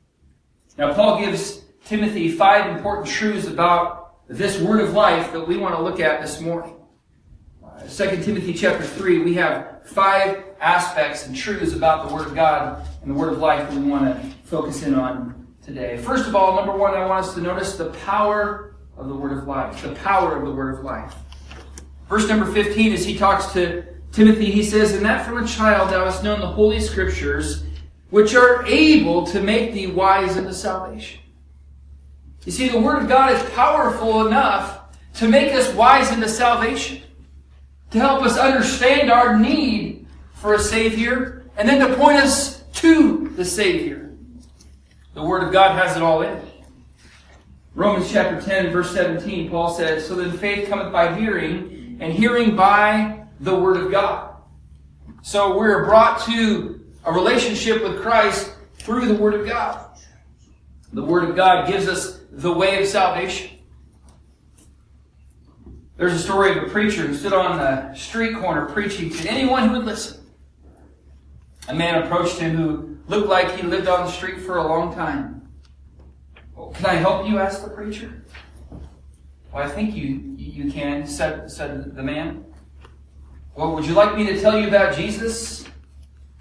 Now, 0.76 0.92
Paul 0.92 1.20
gives 1.20 1.63
Timothy 1.84 2.30
five 2.30 2.74
important 2.74 3.06
truths 3.06 3.46
about 3.46 4.26
this 4.26 4.58
word 4.58 4.80
of 4.80 4.94
life 4.94 5.32
that 5.32 5.46
we 5.46 5.58
want 5.58 5.74
to 5.74 5.82
look 5.82 6.00
at 6.00 6.22
this 6.22 6.40
morning. 6.40 6.76
Uh, 7.62 7.82
2 7.86 8.22
Timothy 8.22 8.54
chapter 8.54 8.82
3, 8.82 9.18
we 9.18 9.34
have 9.34 9.82
five 9.84 10.44
aspects 10.60 11.26
and 11.26 11.36
truths 11.36 11.74
about 11.74 12.08
the 12.08 12.14
Word 12.14 12.26
of 12.26 12.34
God 12.34 12.86
and 13.02 13.10
the 13.10 13.14
Word 13.14 13.34
of 13.34 13.38
life 13.38 13.68
that 13.68 13.78
we 13.78 13.86
want 13.86 14.04
to 14.04 14.30
focus 14.44 14.82
in 14.82 14.94
on 14.94 15.46
today. 15.62 15.98
First 15.98 16.26
of 16.26 16.34
all, 16.34 16.56
number 16.56 16.74
one, 16.74 16.94
I 16.94 17.04
want 17.04 17.26
us 17.26 17.34
to 17.34 17.42
notice 17.42 17.76
the 17.76 17.90
power 17.90 18.76
of 18.96 19.08
the 19.08 19.14
Word 19.14 19.36
of 19.36 19.46
life. 19.46 19.82
The 19.82 19.94
power 19.96 20.38
of 20.38 20.46
the 20.46 20.52
Word 20.52 20.78
of 20.78 20.84
life. 20.84 21.14
Verse 22.08 22.26
number 22.26 22.50
15, 22.50 22.94
as 22.94 23.04
he 23.04 23.18
talks 23.18 23.52
to 23.52 23.84
Timothy, 24.10 24.50
he 24.50 24.62
says, 24.62 24.94
And 24.94 25.04
that 25.04 25.26
from 25.26 25.42
a 25.42 25.46
child 25.46 25.90
thou 25.90 26.06
hast 26.06 26.24
known 26.24 26.40
the 26.40 26.46
Holy 26.46 26.80
Scriptures, 26.80 27.64
which 28.08 28.34
are 28.34 28.64
able 28.64 29.26
to 29.26 29.42
make 29.42 29.74
thee 29.74 29.88
wise 29.88 30.38
unto 30.38 30.52
salvation. 30.54 31.20
You 32.44 32.52
see, 32.52 32.68
the 32.68 32.80
Word 32.80 33.02
of 33.02 33.08
God 33.08 33.32
is 33.32 33.42
powerful 33.50 34.26
enough 34.26 34.80
to 35.14 35.28
make 35.28 35.52
us 35.54 35.72
wise 35.74 36.10
into 36.12 36.28
salvation, 36.28 37.02
to 37.90 37.98
help 37.98 38.22
us 38.22 38.36
understand 38.36 39.10
our 39.10 39.38
need 39.38 40.06
for 40.34 40.54
a 40.54 40.58
Savior, 40.58 41.44
and 41.56 41.68
then 41.68 41.86
to 41.86 41.96
point 41.96 42.18
us 42.18 42.62
to 42.74 43.28
the 43.36 43.44
Savior. 43.44 44.12
The 45.14 45.22
Word 45.22 45.44
of 45.44 45.52
God 45.52 45.78
has 45.78 45.96
it 45.96 46.02
all 46.02 46.22
in 46.22 46.36
it. 46.36 46.44
Romans 47.74 48.10
chapter 48.10 48.40
10, 48.40 48.72
verse 48.72 48.92
17, 48.92 49.50
Paul 49.50 49.72
says, 49.74 50.06
So 50.06 50.14
then 50.14 50.36
faith 50.36 50.68
cometh 50.68 50.92
by 50.92 51.18
hearing, 51.18 51.98
and 52.00 52.12
hearing 52.12 52.54
by 52.54 53.24
the 53.40 53.54
Word 53.54 53.78
of 53.78 53.90
God. 53.90 54.36
So 55.22 55.56
we're 55.56 55.84
brought 55.84 56.20
to 56.26 56.84
a 57.04 57.12
relationship 57.12 57.82
with 57.82 58.02
Christ 58.02 58.52
through 58.74 59.06
the 59.06 59.14
Word 59.14 59.34
of 59.34 59.46
God. 59.46 59.98
The 60.92 61.02
Word 61.02 61.28
of 61.28 61.34
God 61.34 61.66
gives 61.66 61.88
us 61.88 62.20
the 62.34 62.52
way 62.52 62.82
of 62.82 62.88
salvation. 62.88 63.50
There's 65.96 66.12
a 66.12 66.18
story 66.18 66.56
of 66.56 66.64
a 66.64 66.68
preacher 66.68 67.06
who 67.06 67.14
stood 67.14 67.32
on 67.32 67.58
the 67.58 67.94
street 67.94 68.36
corner 68.36 68.66
preaching 68.66 69.10
to 69.10 69.30
anyone 69.30 69.68
who 69.68 69.76
would 69.76 69.84
listen. 69.84 70.20
A 71.68 71.74
man 71.74 72.02
approached 72.02 72.38
him 72.38 72.56
who 72.56 72.98
looked 73.06 73.28
like 73.28 73.56
he 73.56 73.62
lived 73.62 73.86
on 73.86 74.06
the 74.06 74.10
street 74.10 74.40
for 74.40 74.56
a 74.56 74.66
long 74.66 74.92
time. 74.94 75.48
Well, 76.56 76.70
can 76.70 76.86
I 76.86 76.94
help 76.94 77.28
you? 77.28 77.38
asked 77.38 77.62
the 77.62 77.70
preacher. 77.70 78.24
Well, 79.52 79.62
I 79.62 79.68
think 79.68 79.94
you, 79.94 80.34
you 80.36 80.72
can, 80.72 81.06
said, 81.06 81.48
said 81.48 81.94
the 81.94 82.02
man. 82.02 82.44
Well, 83.54 83.72
would 83.74 83.86
you 83.86 83.94
like 83.94 84.16
me 84.16 84.26
to 84.26 84.40
tell 84.40 84.58
you 84.58 84.66
about 84.66 84.96
Jesus? 84.96 85.64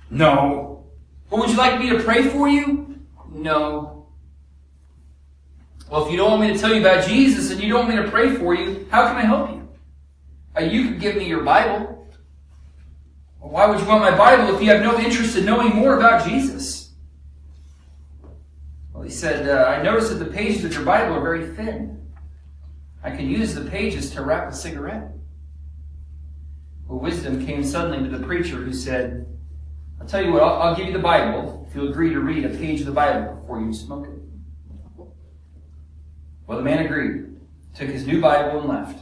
No. 0.09 0.87
Well, 1.29 1.41
would 1.41 1.51
you 1.51 1.57
like 1.57 1.79
me 1.79 1.89
to 1.91 1.99
pray 1.99 2.23
for 2.23 2.49
you? 2.49 2.99
no. 3.29 3.92
Well, 5.89 6.05
if 6.05 6.11
you 6.11 6.17
don't 6.17 6.31
want 6.31 6.41
me 6.41 6.53
to 6.53 6.59
tell 6.59 6.73
you 6.73 6.81
about 6.81 7.07
Jesus 7.07 7.51
and 7.51 7.61
you 7.61 7.69
don't 7.69 7.85
want 7.85 7.95
me 7.95 8.03
to 8.03 8.09
pray 8.09 8.35
for 8.35 8.55
you, 8.55 8.87
how 8.89 9.07
can 9.07 9.17
I 9.17 9.21
help 9.21 9.51
you? 9.51 9.67
Uh, 10.57 10.61
you 10.61 10.87
could 10.87 10.99
give 10.99 11.15
me 11.15 11.27
your 11.27 11.43
Bible. 11.43 12.07
Why 13.39 13.67
would 13.67 13.79
you 13.79 13.85
want 13.85 14.01
my 14.01 14.17
Bible 14.17 14.55
if 14.55 14.61
you 14.61 14.69
have 14.69 14.81
no 14.81 14.97
interest 14.97 15.37
in 15.37 15.45
knowing 15.45 15.75
more 15.75 15.97
about 15.97 16.27
Jesus? 16.27 16.93
Well, 18.93 19.03
he 19.03 19.09
said, 19.09 19.47
uh, 19.49 19.65
I 19.65 19.83
noticed 19.83 20.09
that 20.09 20.23
the 20.23 20.31
pages 20.31 20.63
of 20.63 20.73
your 20.73 20.85
Bible 20.85 21.15
are 21.15 21.21
very 21.21 21.47
thin. 21.55 22.11
I 23.03 23.11
can 23.11 23.29
use 23.29 23.53
the 23.53 23.69
pages 23.69 24.11
to 24.11 24.21
wrap 24.21 24.49
a 24.49 24.55
cigarette. 24.55 25.11
Well, 26.87 26.99
wisdom 26.99 27.45
came 27.45 27.63
suddenly 27.63 28.09
to 28.09 28.17
the 28.17 28.25
preacher 28.25 28.55
who 28.55 28.73
said, 28.73 29.27
I'll 29.99 30.07
tell 30.07 30.23
you 30.23 30.31
what, 30.31 30.41
I'll, 30.41 30.61
I'll 30.61 30.75
give 30.75 30.87
you 30.87 30.93
the 30.93 30.99
Bible 30.99 31.65
if 31.67 31.75
you'll 31.75 31.89
agree 31.89 32.11
to 32.11 32.19
read 32.21 32.45
a 32.45 32.49
page 32.49 32.79
of 32.79 32.85
the 32.85 32.93
Bible 32.93 33.35
before 33.35 33.59
you 33.59 33.73
smoke 33.73 34.07
it. 34.07 34.22
Well, 36.47 36.57
the 36.57 36.63
man 36.63 36.85
agreed, 36.85 37.35
took 37.73 37.89
his 37.89 38.05
new 38.05 38.19
Bible 38.19 38.59
and 38.59 38.69
left. 38.69 38.99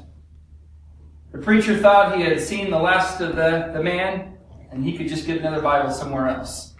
The 1.31 1.39
preacher 1.39 1.77
thought 1.77 2.15
he 2.17 2.24
had 2.24 2.39
seen 2.39 2.69
the 2.69 2.77
last 2.77 3.21
of 3.21 3.36
the, 3.36 3.71
the 3.74 3.81
man, 3.81 4.38
and 4.71 4.83
he 4.83 4.98
could 4.98 5.07
just 5.07 5.25
get 5.25 5.38
another 5.38 5.62
Bible 5.62 5.91
somewhere 5.91 6.27
else. 6.27 6.75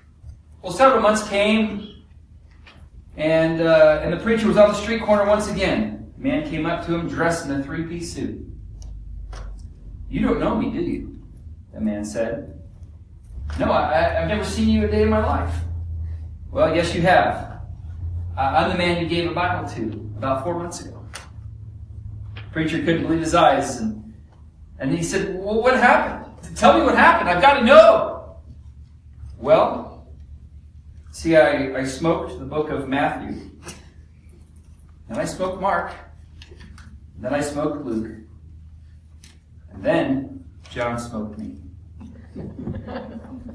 Well, 0.62 0.72
several 0.72 1.02
months 1.02 1.28
came, 1.28 2.04
and, 3.18 3.62
uh, 3.62 4.02
and 4.04 4.14
the 4.14 4.18
preacher 4.18 4.48
was 4.48 4.58
on 4.58 4.70
the 4.70 4.76
street 4.76 5.02
corner 5.02 5.26
once 5.26 5.50
again. 5.50 6.14
The 6.18 6.24
man 6.24 6.50
came 6.50 6.66
up 6.66 6.86
to 6.86 6.96
him 6.96 7.08
dressed 7.08 7.46
in 7.46 7.52
a 7.52 7.64
three 7.64 7.84
piece 7.84 8.14
suit. 8.14 8.46
You 10.10 10.22
don't 10.22 10.40
know 10.40 10.56
me, 10.56 10.70
do 10.70 10.82
you? 10.82 11.20
The 11.74 11.82
man 11.82 12.06
said. 12.06 12.62
No, 13.60 13.72
I, 13.72 14.22
I've 14.22 14.28
never 14.28 14.44
seen 14.44 14.70
you 14.70 14.86
a 14.86 14.88
day 14.88 15.04
in 15.04 15.10
my 15.10 15.26
life. 15.26 15.54
Well, 16.52 16.76
yes, 16.76 16.94
you 16.94 17.02
have. 17.02 17.62
I'm 18.38 18.70
the 18.70 18.78
man 18.78 19.02
you 19.02 19.10
gave 19.10 19.30
a 19.30 19.34
Bible 19.34 19.68
to 19.70 20.11
about 20.22 20.44
four 20.44 20.54
months 20.54 20.82
ago. 20.82 21.04
Preacher 22.52 22.78
couldn't 22.78 23.02
believe 23.02 23.22
his 23.22 23.34
eyes, 23.34 23.78
and, 23.78 24.14
and 24.78 24.96
he 24.96 25.02
said, 25.02 25.34
Well, 25.34 25.64
what 25.64 25.74
happened? 25.74 26.32
Tell 26.56 26.78
me 26.78 26.86
what 26.86 26.96
happened. 26.96 27.28
I've 27.28 27.42
got 27.42 27.56
to 27.56 27.66
know. 27.66 28.36
Well, 29.40 30.06
see, 31.10 31.36
I, 31.36 31.76
I 31.76 31.86
smoked 31.86 32.38
the 32.38 32.46
book 32.46 32.70
of 32.70 32.88
Matthew, 32.88 33.50
and 35.10 35.18
I 35.18 35.26
smoked 35.26 35.60
Mark, 35.60 35.92
and 37.16 37.26
then 37.26 37.34
I 37.34 37.42
smoked 37.42 37.84
Luke, 37.84 38.12
and 39.74 39.84
then 39.84 40.46
John 40.70 41.00
smoked 41.00 41.40
me. 41.40 41.58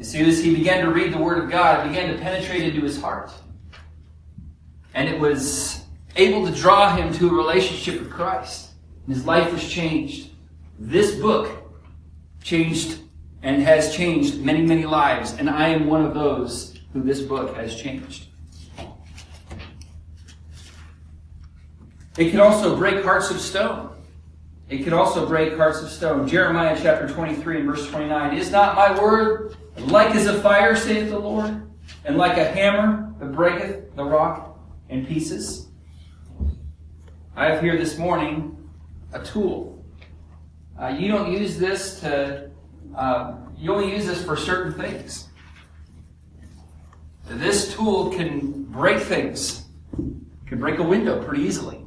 As 0.00 0.10
soon 0.10 0.26
as 0.26 0.42
he 0.42 0.52
began 0.52 0.84
to 0.84 0.90
read 0.90 1.12
the 1.12 1.18
Word 1.18 1.44
of 1.44 1.48
God, 1.48 1.86
it 1.86 1.90
began 1.90 2.12
to 2.12 2.20
penetrate 2.20 2.64
into 2.64 2.80
his 2.80 3.00
heart. 3.00 3.30
And 4.94 5.08
it 5.08 5.20
was 5.20 5.75
able 6.16 6.46
to 6.46 6.52
draw 6.52 6.96
him 6.96 7.12
to 7.14 7.28
a 7.28 7.32
relationship 7.32 8.00
with 8.00 8.10
Christ. 8.10 8.70
And 9.06 9.14
his 9.14 9.24
life 9.24 9.52
was 9.52 9.68
changed. 9.68 10.30
This 10.78 11.14
book 11.14 11.50
changed 12.42 12.98
and 13.42 13.62
has 13.62 13.94
changed 13.94 14.40
many, 14.40 14.62
many 14.62 14.84
lives. 14.84 15.34
And 15.34 15.48
I 15.48 15.68
am 15.68 15.86
one 15.86 16.04
of 16.04 16.14
those 16.14 16.78
who 16.92 17.02
this 17.02 17.20
book 17.20 17.54
has 17.56 17.76
changed. 17.76 18.26
It 22.18 22.30
can 22.30 22.40
also 22.40 22.76
break 22.76 23.04
hearts 23.04 23.30
of 23.30 23.40
stone. 23.40 23.90
It 24.68 24.82
can 24.82 24.94
also 24.94 25.26
break 25.26 25.56
hearts 25.56 25.82
of 25.82 25.90
stone. 25.90 26.26
Jeremiah 26.26 26.76
chapter 26.80 27.06
23 27.06 27.58
and 27.58 27.66
verse 27.66 27.88
29. 27.88 28.36
Is 28.36 28.50
not 28.50 28.74
my 28.74 28.98
word 29.00 29.54
like 29.76 30.14
as 30.14 30.26
a 30.26 30.40
fire, 30.40 30.74
saith 30.74 31.10
the 31.10 31.18
Lord, 31.18 31.62
and 32.04 32.16
like 32.16 32.38
a 32.38 32.44
hammer 32.44 33.14
that 33.20 33.32
breaketh 33.32 33.94
the 33.94 34.04
rock 34.04 34.58
in 34.88 35.06
pieces? 35.06 35.65
I 37.38 37.50
have 37.50 37.60
here 37.60 37.76
this 37.76 37.98
morning 37.98 38.56
a 39.12 39.22
tool. 39.22 39.84
Uh, 40.80 40.96
you 40.98 41.08
don't 41.08 41.30
use 41.30 41.58
this 41.58 42.00
to, 42.00 42.50
uh, 42.96 43.34
you 43.58 43.74
only 43.74 43.92
use 43.92 44.06
this 44.06 44.24
for 44.24 44.38
certain 44.38 44.72
things. 44.72 45.28
This 47.26 47.74
tool 47.74 48.10
can 48.10 48.62
break 48.64 49.02
things, 49.02 49.66
can 50.46 50.58
break 50.58 50.78
a 50.78 50.82
window 50.82 51.22
pretty 51.22 51.42
easily. 51.42 51.84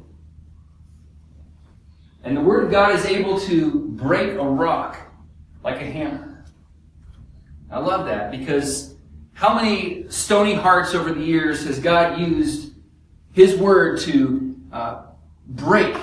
And 2.22 2.36
the 2.36 2.40
Word 2.40 2.62
of 2.62 2.70
God 2.70 2.94
is 2.94 3.04
able 3.04 3.40
to 3.40 3.88
break 3.88 4.34
a 4.34 4.48
rock 4.48 5.00
like 5.64 5.80
a 5.80 5.84
hammer. 5.84 6.44
I 7.72 7.80
love 7.80 8.06
that 8.06 8.30
because 8.30 8.94
how 9.32 9.52
many 9.52 10.08
stony 10.10 10.54
hearts 10.54 10.94
over 10.94 11.12
the 11.12 11.24
years 11.24 11.64
has 11.64 11.80
God 11.80 12.20
used 12.20 12.72
His 13.32 13.56
Word 13.56 13.98
to 14.00 14.54
uh, 14.72 15.02
break 15.50 15.96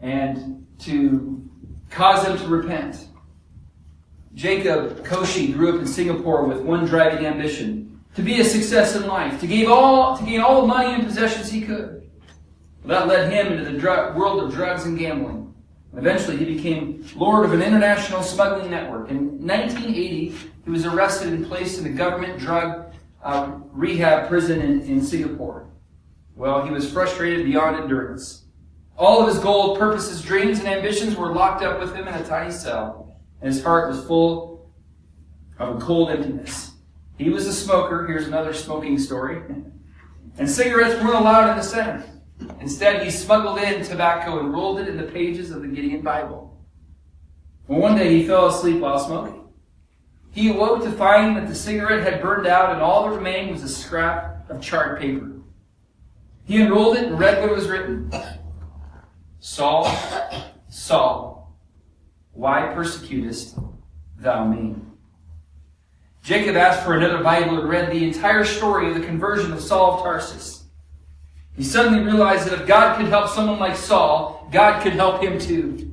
and 0.00 0.66
to 0.80 1.48
cause 1.90 2.24
them 2.24 2.38
to 2.38 2.46
repent? 2.46 3.08
Jacob 4.34 5.04
Koshy 5.04 5.52
grew 5.54 5.74
up 5.74 5.80
in 5.80 5.86
Singapore 5.86 6.44
with 6.44 6.60
one 6.60 6.84
driving 6.84 7.24
ambition 7.24 8.00
to 8.14 8.22
be 8.22 8.40
a 8.40 8.44
success 8.44 8.94
in 8.94 9.06
life, 9.06 9.40
to 9.40 9.46
gain 9.46 9.66
all, 9.66 10.16
to 10.16 10.24
gain 10.24 10.40
all 10.40 10.62
the 10.62 10.66
money 10.66 10.94
and 10.94 11.04
possessions 11.04 11.50
he 11.50 11.62
could. 11.62 12.08
That 12.84 13.08
led 13.08 13.32
him 13.32 13.52
into 13.52 13.70
the 13.70 14.12
world 14.16 14.42
of 14.42 14.52
drugs 14.52 14.84
and 14.84 14.98
gambling. 14.98 15.54
Eventually, 15.96 16.36
he 16.36 16.44
became 16.44 17.04
lord 17.16 17.46
of 17.46 17.52
an 17.52 17.62
international 17.62 18.22
smuggling 18.22 18.70
network. 18.70 19.10
In 19.10 19.46
1980, 19.46 20.34
he 20.64 20.70
was 20.70 20.84
arrested 20.84 21.32
and 21.32 21.46
placed 21.46 21.78
in 21.78 21.86
a 21.86 21.90
government 21.90 22.38
drug 22.38 22.92
uh, 23.22 23.52
rehab 23.72 24.28
prison 24.28 24.60
in, 24.60 24.82
in 24.82 25.02
Singapore. 25.02 25.66
Well, 26.36 26.64
he 26.64 26.70
was 26.70 26.90
frustrated 26.90 27.46
beyond 27.46 27.76
endurance. 27.76 28.44
All 28.98 29.20
of 29.20 29.28
his 29.28 29.42
goals, 29.42 29.78
purposes, 29.78 30.22
dreams, 30.22 30.58
and 30.58 30.68
ambitions 30.68 31.16
were 31.16 31.32
locked 31.32 31.62
up 31.62 31.78
with 31.78 31.94
him 31.94 32.08
in 32.08 32.14
a 32.14 32.24
tiny 32.24 32.50
cell, 32.50 33.16
and 33.40 33.52
his 33.52 33.62
heart 33.62 33.88
was 33.90 34.04
full 34.06 34.72
of 35.58 35.76
a 35.76 35.80
cold 35.80 36.10
emptiness. 36.10 36.72
He 37.18 37.28
was 37.28 37.46
a 37.46 37.52
smoker. 37.52 38.06
Here's 38.06 38.26
another 38.26 38.52
smoking 38.52 38.98
story. 38.98 39.42
And 40.38 40.50
cigarettes 40.50 41.02
weren't 41.02 41.14
allowed 41.14 41.52
in 41.52 41.56
the 41.56 41.62
center. 41.62 42.04
Instead, 42.60 43.02
he 43.02 43.10
smuggled 43.10 43.58
in 43.58 43.82
tobacco 43.82 44.38
and 44.38 44.52
rolled 44.52 44.78
it 44.78 44.86
in 44.86 44.98
the 44.98 45.04
pages 45.04 45.50
of 45.50 45.62
the 45.62 45.68
Gideon 45.68 46.02
Bible. 46.02 46.54
Well, 47.66 47.80
one 47.80 47.96
day 47.96 48.14
he 48.14 48.26
fell 48.26 48.48
asleep 48.48 48.80
while 48.80 48.98
smoking. 48.98 49.48
He 50.32 50.50
awoke 50.50 50.82
to 50.82 50.92
find 50.92 51.34
that 51.38 51.48
the 51.48 51.54
cigarette 51.54 52.02
had 52.02 52.20
burned 52.20 52.46
out 52.46 52.72
and 52.72 52.82
all 52.82 53.08
that 53.08 53.16
remained 53.16 53.50
was 53.50 53.62
a 53.62 53.68
scrap 53.68 54.50
of 54.50 54.60
charred 54.60 55.00
paper. 55.00 55.40
He 56.44 56.60
unrolled 56.60 56.98
it 56.98 57.04
and 57.04 57.18
read 57.18 57.40
what 57.40 57.56
was 57.56 57.70
written 57.70 58.10
Saul, 59.48 59.88
Saul, 60.68 61.56
why 62.32 62.72
persecutest 62.74 63.56
thou 64.18 64.44
me? 64.44 64.74
Jacob 66.20 66.56
asked 66.56 66.82
for 66.84 66.94
another 66.94 67.22
Bible 67.22 67.60
and 67.60 67.68
read 67.68 67.92
the 67.92 68.02
entire 68.02 68.44
story 68.44 68.88
of 68.88 68.96
the 68.96 69.06
conversion 69.06 69.52
of 69.52 69.60
Saul 69.60 69.94
of 69.94 70.02
Tarsus. 70.02 70.64
He 71.54 71.62
suddenly 71.62 72.00
realized 72.00 72.44
that 72.48 72.60
if 72.60 72.66
God 72.66 72.98
could 72.98 73.06
help 73.06 73.28
someone 73.28 73.60
like 73.60 73.76
Saul, 73.76 74.48
God 74.50 74.82
could 74.82 74.94
help 74.94 75.22
him 75.22 75.38
too. 75.38 75.92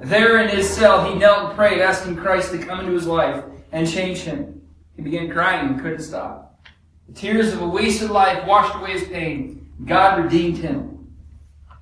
There 0.00 0.40
in 0.40 0.48
his 0.48 0.66
cell, 0.66 1.04
he 1.04 1.18
knelt 1.18 1.48
and 1.48 1.56
prayed, 1.56 1.82
asking 1.82 2.16
Christ 2.16 2.52
to 2.52 2.58
come 2.58 2.80
into 2.80 2.92
his 2.92 3.06
life 3.06 3.44
and 3.72 3.86
change 3.86 4.20
him. 4.20 4.62
He 4.96 5.02
began 5.02 5.30
crying 5.30 5.68
and 5.68 5.80
couldn't 5.82 6.00
stop. 6.00 6.58
The 7.06 7.12
tears 7.12 7.52
of 7.52 7.60
a 7.60 7.68
wasted 7.68 8.10
life 8.10 8.46
washed 8.46 8.74
away 8.76 8.92
his 8.92 9.08
pain. 9.08 9.68
God 9.84 10.24
redeemed 10.24 10.56
him. 10.56 10.95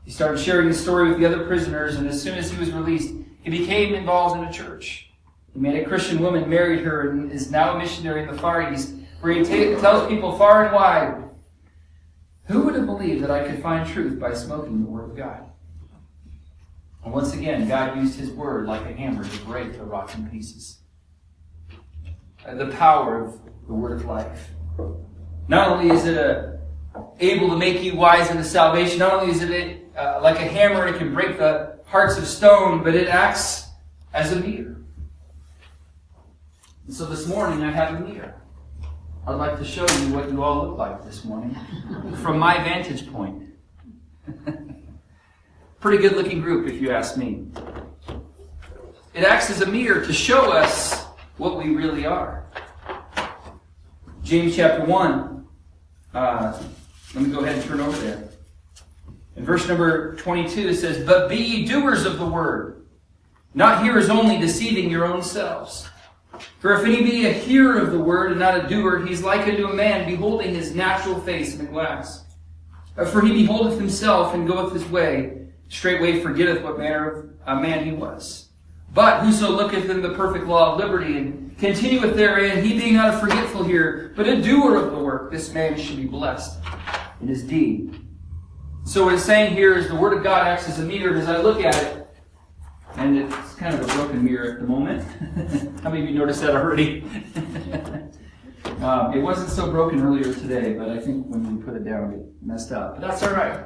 He 0.04 0.10
started 0.10 0.38
sharing 0.38 0.68
his 0.68 0.80
story 0.80 1.08
with 1.08 1.18
the 1.18 1.26
other 1.26 1.46
prisoners, 1.46 1.96
and 1.96 2.06
as 2.08 2.22
soon 2.22 2.36
as 2.36 2.50
he 2.50 2.58
was 2.58 2.70
released, 2.72 3.14
he 3.42 3.50
became 3.50 3.94
involved 3.94 4.38
in 4.38 4.44
a 4.44 4.52
church. 4.52 5.10
He 5.52 5.60
met 5.60 5.76
a 5.76 5.84
Christian 5.84 6.20
woman, 6.20 6.48
married 6.48 6.84
her, 6.84 7.10
and 7.10 7.32
is 7.32 7.50
now 7.50 7.74
a 7.74 7.78
missionary 7.78 8.22
in 8.22 8.28
the 8.28 8.38
Far 8.38 8.72
East, 8.72 8.94
where 9.20 9.32
he 9.32 9.44
t- 9.44 9.74
tells 9.80 10.08
people 10.08 10.36
far 10.36 10.66
and 10.66 10.74
wide 10.74 11.24
who 12.46 12.62
would 12.62 12.74
have 12.74 12.86
believed 12.86 13.22
that 13.22 13.30
I 13.30 13.46
could 13.48 13.62
find 13.62 13.88
truth 13.88 14.20
by 14.20 14.34
smoking 14.34 14.84
the 14.84 14.90
Word 14.90 15.10
of 15.10 15.16
God? 15.16 15.50
And 17.02 17.12
once 17.12 17.32
again, 17.32 17.66
God 17.68 17.96
used 17.96 18.18
His 18.18 18.30
Word 18.30 18.66
like 18.66 18.82
a 18.82 18.92
hammer 18.92 19.24
to 19.24 19.38
break 19.40 19.72
the 19.72 19.84
rock 19.84 20.14
in 20.14 20.28
pieces. 20.28 20.78
Uh, 22.46 22.54
the 22.54 22.66
power 22.66 23.24
of 23.24 23.40
the 23.66 23.72
Word 23.72 23.92
of 23.92 24.04
life. 24.04 24.50
Not 25.48 25.68
only 25.68 25.94
is 25.94 26.04
it 26.04 26.16
a, 26.16 26.60
able 27.20 27.48
to 27.48 27.56
make 27.56 27.82
you 27.82 27.96
wise 27.96 28.30
unto 28.30 28.42
salvation, 28.42 28.98
not 28.98 29.14
only 29.14 29.32
is 29.32 29.42
it 29.42 29.83
uh, 29.96 30.20
like 30.22 30.36
a 30.36 30.44
hammer, 30.46 30.86
it 30.86 30.98
can 30.98 31.14
break 31.14 31.38
the 31.38 31.78
hearts 31.86 32.16
of 32.18 32.26
stone, 32.26 32.82
but 32.82 32.94
it 32.94 33.08
acts 33.08 33.68
as 34.12 34.32
a 34.32 34.36
mirror. 34.36 34.76
And 36.86 36.94
so 36.94 37.06
this 37.06 37.26
morning 37.26 37.62
I 37.62 37.70
have 37.70 37.94
a 37.94 38.00
mirror. 38.00 38.34
I'd 39.26 39.34
like 39.34 39.58
to 39.58 39.64
show 39.64 39.86
you 40.00 40.14
what 40.14 40.30
you 40.30 40.42
all 40.42 40.66
look 40.66 40.78
like 40.78 41.02
this 41.04 41.24
morning 41.24 41.56
from 42.22 42.38
my 42.38 42.62
vantage 42.62 43.10
point. 43.10 43.42
Pretty 45.80 46.02
good 46.02 46.12
looking 46.12 46.40
group, 46.40 46.68
if 46.68 46.80
you 46.80 46.90
ask 46.90 47.16
me. 47.16 47.46
It 49.14 49.24
acts 49.24 49.48
as 49.48 49.60
a 49.60 49.66
mirror 49.66 50.04
to 50.04 50.12
show 50.12 50.50
us 50.52 51.04
what 51.36 51.56
we 51.56 51.74
really 51.74 52.04
are. 52.04 52.46
James 54.22 54.56
chapter 54.56 54.84
1, 54.84 55.46
Uh, 56.14 56.62
let 57.14 57.24
me 57.24 57.30
go 57.30 57.40
ahead 57.40 57.56
and 57.56 57.64
turn 57.64 57.80
over 57.80 57.96
there. 57.98 58.28
In 59.36 59.44
verse 59.44 59.66
number 59.68 60.14
22, 60.16 60.68
it 60.68 60.76
says, 60.76 61.04
But 61.06 61.28
be 61.28 61.36
ye 61.36 61.66
doers 61.66 62.06
of 62.06 62.18
the 62.18 62.26
word, 62.26 62.86
not 63.52 63.82
hearers 63.82 64.08
only, 64.08 64.38
deceiving 64.38 64.90
your 64.90 65.04
own 65.04 65.22
selves. 65.22 65.88
For 66.60 66.74
if 66.74 66.84
any 66.84 67.02
be 67.02 67.26
a 67.26 67.32
hearer 67.32 67.78
of 67.78 67.92
the 67.92 67.98
word 67.98 68.30
and 68.30 68.40
not 68.40 68.64
a 68.64 68.68
doer, 68.68 69.04
he 69.04 69.12
is 69.12 69.22
like 69.22 69.46
unto 69.46 69.68
a 69.68 69.74
man 69.74 70.08
beholding 70.08 70.54
his 70.54 70.74
natural 70.74 71.20
face 71.20 71.54
in 71.54 71.66
a 71.66 71.70
glass. 71.70 72.24
For 73.10 73.22
he 73.22 73.32
beholdeth 73.32 73.78
himself 73.78 74.34
and 74.34 74.46
goeth 74.46 74.72
his 74.72 74.84
way, 74.86 75.46
straightway 75.68 76.20
forgetteth 76.20 76.62
what 76.62 76.78
manner 76.78 77.08
of 77.10 77.30
a 77.46 77.60
man 77.60 77.84
he 77.84 77.92
was. 77.92 78.48
But 78.92 79.22
whoso 79.22 79.50
looketh 79.50 79.90
in 79.90 80.02
the 80.02 80.14
perfect 80.14 80.46
law 80.46 80.72
of 80.72 80.78
liberty 80.78 81.18
and 81.18 81.58
continueth 81.58 82.14
therein, 82.14 82.64
he 82.64 82.78
being 82.78 82.94
not 82.94 83.14
a 83.14 83.18
forgetful 83.18 83.64
hearer, 83.64 84.12
but 84.14 84.28
a 84.28 84.40
doer 84.40 84.76
of 84.76 84.92
the 84.92 84.98
work, 84.98 85.32
this 85.32 85.52
man 85.52 85.76
should 85.76 85.96
be 85.96 86.06
blessed 86.06 86.58
in 87.20 87.26
his 87.26 87.42
deed. 87.42 88.03
So 88.86 89.04
what 89.04 89.14
it's 89.14 89.24
saying 89.24 89.54
here 89.54 89.74
is 89.74 89.88
the 89.88 89.94
Word 89.94 90.12
of 90.12 90.22
God 90.22 90.46
acts 90.46 90.68
as 90.68 90.78
a 90.78 90.82
mirror, 90.82 91.16
as 91.16 91.26
I 91.26 91.40
look 91.40 91.64
at 91.64 91.74
it, 91.74 92.06
and 92.96 93.18
it's 93.18 93.54
kind 93.54 93.74
of 93.74 93.80
a 93.80 93.86
broken 93.94 94.22
mirror 94.22 94.52
at 94.52 94.60
the 94.60 94.66
moment. 94.66 95.02
How 95.82 95.90
many 95.90 96.02
of 96.02 96.10
you 96.10 96.14
noticed 96.18 96.42
that 96.42 96.54
already? 96.54 97.02
um, 98.82 99.14
it 99.14 99.20
wasn't 99.20 99.48
so 99.48 99.70
broken 99.70 100.02
earlier 100.02 100.34
today, 100.34 100.74
but 100.74 100.90
I 100.90 100.98
think 101.00 101.26
when 101.26 101.56
we 101.56 101.62
put 101.62 101.74
it 101.74 101.84
down, 101.84 102.12
it 102.12 102.26
messed 102.42 102.72
up. 102.72 102.96
But 103.00 103.08
that's 103.08 103.22
all 103.22 103.32
right. 103.32 103.64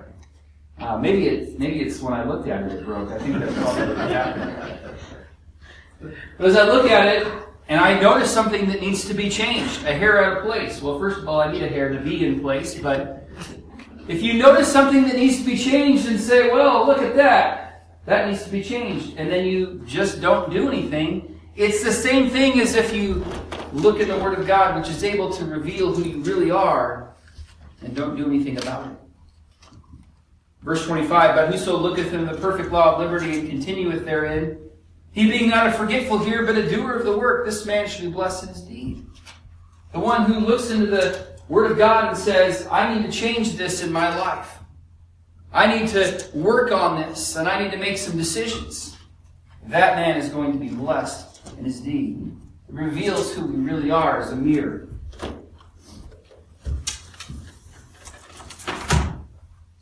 Uh, 0.79 0.97
maybe 0.97 1.27
it 1.27 1.59
maybe 1.59 1.81
it's 1.81 2.01
when 2.01 2.15
I 2.15 2.23
looked 2.23 2.47
at 2.47 2.63
it 2.63 2.73
it 2.73 2.85
broke. 2.85 3.11
I 3.11 3.19
think 3.19 3.41
that's 3.41 3.53
probably 3.55 3.89
what 3.89 4.11
happened. 4.11 4.95
But 6.39 6.47
as 6.47 6.57
I 6.57 6.65
look 6.65 6.89
at 6.89 7.09
it, 7.09 7.27
and 7.69 7.81
I 7.81 7.99
notice 8.01 8.33
something 8.33 8.69
that 8.69 8.81
needs 8.81 9.05
to 9.09 9.15
be 9.15 9.29
changed, 9.29 9.85
a 9.85 9.93
hair 9.93 10.25
out 10.25 10.39
of 10.39 10.45
place. 10.45 10.81
Well, 10.81 10.97
first 11.01 11.19
of 11.19 11.29
all, 11.29 11.41
I 11.41 11.51
need 11.51 11.65
a 11.65 11.69
hair 11.69 11.93
to 11.93 11.99
be 11.99 12.25
in 12.25 12.39
place, 12.39 12.79
but 12.79 13.18
if 14.09 14.23
you 14.23 14.35
notice 14.35 14.73
something 14.73 15.03
that 15.05 15.17
needs 15.17 15.39
to 15.39 15.45
be 15.45 15.57
changed 15.57 16.09
and 16.09 16.19
say, 16.19 16.51
well, 16.51 16.87
look 16.87 17.03
at 17.03 17.15
that, 17.17 17.99
that 18.07 18.29
needs 18.29 18.43
to 18.45 18.51
be 18.51 18.63
changed, 18.63 19.15
and 19.19 19.31
then 19.31 19.45
you 19.45 19.83
just 19.87 20.21
don't 20.21 20.51
do 20.51 20.69
anything, 20.69 21.39
it's 21.55 21.85
the 21.85 21.93
same 21.93 22.31
thing 22.31 22.61
as 22.61 22.75
if 22.75 22.95
you 22.95 23.25
look 23.73 24.01
in 24.01 24.09
the 24.09 24.17
Word 24.17 24.39
of 24.39 24.47
God, 24.47 24.81
which 24.81 24.89
is 24.89 25.05
able 25.05 25.31
to 25.35 25.45
reveal 25.45 25.93
who 25.93 26.05
you 26.05 26.23
really 26.23 26.51
are, 26.51 27.15
and 27.83 27.95
don't 27.95 28.17
do 28.17 28.27
anything 28.27 28.57
about 28.57 28.91
it. 28.91 28.97
Verse 30.63 30.87
25, 30.87 31.35
But 31.35 31.51
whoso 31.51 31.77
looketh 31.77 32.13
in 32.13 32.27
the 32.27 32.35
perfect 32.35 32.73
law 32.73 32.95
of 32.95 33.01
liberty 33.01 33.39
and 33.39 33.49
continueth 33.49 34.05
therein, 34.05 34.59
he 35.13 35.29
being 35.29 35.51
not 35.51 35.67
a 35.67 35.73
forgetful 35.73 36.19
hearer, 36.21 36.47
but 36.47 36.57
a 36.57 36.69
doer 36.69 36.93
of 36.93 37.05
the 37.05 37.17
work, 37.17 37.45
this 37.45 37.67
man 37.67 37.89
should 37.89 38.05
be 38.05 38.11
blessed 38.11 38.45
in 38.45 38.49
his 38.51 38.63
deed. 38.63 39.07
The 39.93 39.99
one 39.99 40.25
who 40.25 40.39
looks 40.39 40.71
into 40.71 40.87
the 40.87 41.38
Word 41.49 41.71
of 41.71 41.79
God 41.79 42.09
and 42.09 42.17
says, 42.17 42.67
I 42.71 42.95
need 42.95 43.05
to 43.05 43.13
change 43.13 43.55
this 43.55 43.83
in 43.83 43.91
my 43.91 44.15
life. 44.19 44.59
I 45.51 45.79
need 45.79 45.89
to 45.89 46.29
work 46.35 46.73
on 46.73 47.01
this, 47.01 47.37
and 47.37 47.49
I 47.49 47.63
need 47.63 47.73
to 47.73 47.79
make 47.79 47.97
some 47.97 48.19
decisions. 48.19 48.97
That 49.67 49.97
man 49.97 50.19
is 50.19 50.29
going 50.29 50.53
to 50.53 50.59
be 50.59 50.69
blessed 50.69 51.41
in 51.59 51.65
his 51.65 51.81
deed. 51.81 52.31
It 52.69 52.75
reveals 52.75 53.35
who 53.35 53.47
we 53.47 53.57
really 53.57 53.91
are 53.91 54.21
as 54.21 54.31
a 54.31 54.37
mirror. 54.37 54.89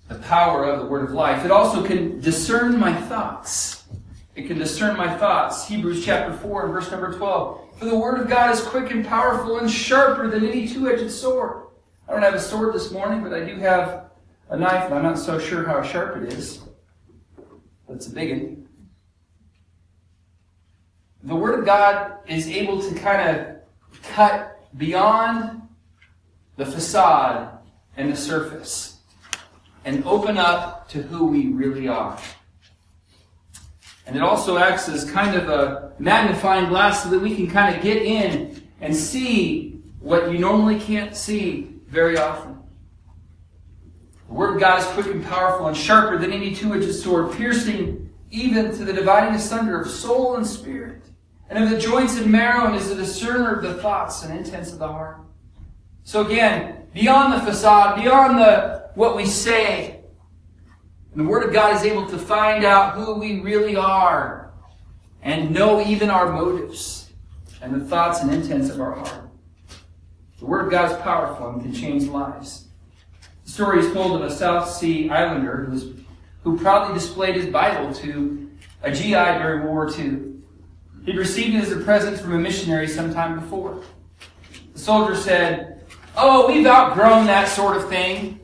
The 0.08 0.14
power 0.22 0.64
of 0.64 0.78
the 0.80 0.86
Word 0.86 1.08
of 1.08 1.10
life. 1.10 1.44
It 1.44 1.50
also 1.50 1.84
can 1.84 2.20
discern 2.20 2.78
my 2.78 2.94
thoughts. 2.94 3.84
It 4.36 4.46
can 4.46 4.58
discern 4.58 4.96
my 4.96 5.16
thoughts. 5.16 5.66
Hebrews 5.66 6.04
chapter 6.04 6.32
4 6.32 6.66
and 6.66 6.72
verse 6.72 6.90
number 6.92 7.12
12. 7.12 7.65
For 7.76 7.84
the 7.84 7.98
word 7.98 8.20
of 8.20 8.28
God 8.28 8.54
is 8.54 8.62
quick 8.62 8.90
and 8.90 9.06
powerful 9.06 9.58
and 9.58 9.70
sharper 9.70 10.30
than 10.30 10.46
any 10.46 10.66
two-edged 10.66 11.10
sword. 11.10 11.66
I 12.08 12.12
don't 12.12 12.22
have 12.22 12.34
a 12.34 12.40
sword 12.40 12.74
this 12.74 12.90
morning, 12.90 13.22
but 13.22 13.34
I 13.34 13.44
do 13.44 13.56
have 13.56 14.06
a 14.48 14.56
knife, 14.56 14.86
and 14.86 14.94
I'm 14.94 15.02
not 15.02 15.18
so 15.18 15.38
sure 15.38 15.66
how 15.66 15.82
sharp 15.82 16.16
it 16.16 16.32
is. 16.32 16.62
But 17.86 17.96
it's 17.96 18.06
a 18.06 18.14
big 18.14 18.32
one. 18.32 18.68
The 21.24 21.34
Word 21.34 21.58
of 21.58 21.66
God 21.66 22.18
is 22.26 22.48
able 22.48 22.80
to 22.80 22.94
kind 22.94 23.36
of 23.36 23.56
cut 24.04 24.58
beyond 24.78 25.62
the 26.56 26.64
facade 26.64 27.58
and 27.96 28.10
the 28.10 28.16
surface 28.16 29.00
and 29.84 30.02
open 30.04 30.38
up 30.38 30.88
to 30.90 31.02
who 31.02 31.26
we 31.26 31.48
really 31.48 31.88
are. 31.88 32.18
And 34.06 34.14
it 34.14 34.22
also 34.22 34.56
acts 34.56 34.88
as 34.88 35.10
kind 35.10 35.36
of 35.36 35.48
a 35.48 35.92
magnifying 35.98 36.68
glass 36.68 37.02
so 37.02 37.10
that 37.10 37.18
we 37.18 37.34
can 37.34 37.50
kind 37.50 37.74
of 37.74 37.82
get 37.82 38.02
in 38.02 38.62
and 38.80 38.94
see 38.94 39.82
what 39.98 40.30
you 40.30 40.38
normally 40.38 40.78
can't 40.78 41.16
see 41.16 41.74
very 41.88 42.16
often. 42.16 42.56
The 44.28 44.34
Word 44.34 44.54
of 44.54 44.60
God 44.60 44.80
is 44.80 44.86
quick 44.86 45.06
and 45.06 45.24
powerful 45.24 45.66
and 45.66 45.76
sharper 45.76 46.18
than 46.18 46.32
any 46.32 46.54
two 46.54 46.74
edged 46.74 46.94
sword, 46.94 47.32
piercing 47.36 48.12
even 48.30 48.76
to 48.76 48.84
the 48.84 48.92
dividing 48.92 49.34
asunder 49.34 49.80
of 49.80 49.90
soul 49.90 50.36
and 50.36 50.46
spirit, 50.46 51.02
and 51.48 51.62
of 51.62 51.70
the 51.70 51.78
joints 51.78 52.16
and 52.16 52.30
marrow, 52.30 52.66
and 52.66 52.76
is 52.76 52.90
a 52.90 52.96
discerner 52.96 53.54
of 53.54 53.62
the 53.62 53.74
thoughts 53.74 54.24
and 54.24 54.36
intents 54.36 54.72
of 54.72 54.78
the 54.78 54.88
heart. 54.88 55.18
So 56.04 56.26
again, 56.26 56.86
beyond 56.92 57.32
the 57.32 57.40
facade, 57.40 58.02
beyond 58.02 58.38
the 58.38 58.90
what 58.94 59.16
we 59.16 59.26
say, 59.26 59.95
and 61.16 61.24
the 61.24 61.30
Word 61.30 61.44
of 61.44 61.52
God 61.54 61.74
is 61.74 61.82
able 61.82 62.04
to 62.08 62.18
find 62.18 62.62
out 62.62 62.94
who 62.94 63.14
we 63.14 63.40
really 63.40 63.74
are 63.74 64.50
and 65.22 65.50
know 65.50 65.80
even 65.80 66.10
our 66.10 66.30
motives 66.30 67.10
and 67.62 67.74
the 67.74 67.82
thoughts 67.82 68.20
and 68.20 68.30
intents 68.30 68.68
of 68.68 68.82
our 68.82 68.92
heart. 68.92 69.30
The 70.38 70.44
Word 70.44 70.66
of 70.66 70.70
God 70.70 70.92
is 70.92 70.98
powerful 70.98 71.48
and 71.48 71.62
can 71.62 71.72
change 71.72 72.04
lives. 72.04 72.68
The 73.46 73.50
story 73.50 73.80
is 73.80 73.90
told 73.94 74.20
of 74.20 74.30
a 74.30 74.30
South 74.30 74.68
Sea 74.68 75.08
Islander 75.08 75.64
who, 75.64 75.70
was, 75.72 75.88
who 76.44 76.58
proudly 76.58 76.92
displayed 76.92 77.36
his 77.36 77.46
Bible 77.46 77.94
to 77.94 78.50
a 78.82 78.92
GI 78.92 79.12
during 79.12 79.62
World 79.62 79.72
War 79.72 79.90
II. 79.98 80.34
He'd 81.06 81.16
received 81.16 81.54
it 81.54 81.62
as 81.62 81.72
a 81.72 81.80
present 81.80 82.20
from 82.20 82.34
a 82.34 82.38
missionary 82.38 82.88
sometime 82.88 83.40
before. 83.40 83.82
The 84.74 84.78
soldier 84.78 85.16
said, 85.16 85.86
Oh, 86.14 86.46
we've 86.46 86.66
outgrown 86.66 87.26
that 87.28 87.48
sort 87.48 87.78
of 87.78 87.88
thing. 87.88 88.38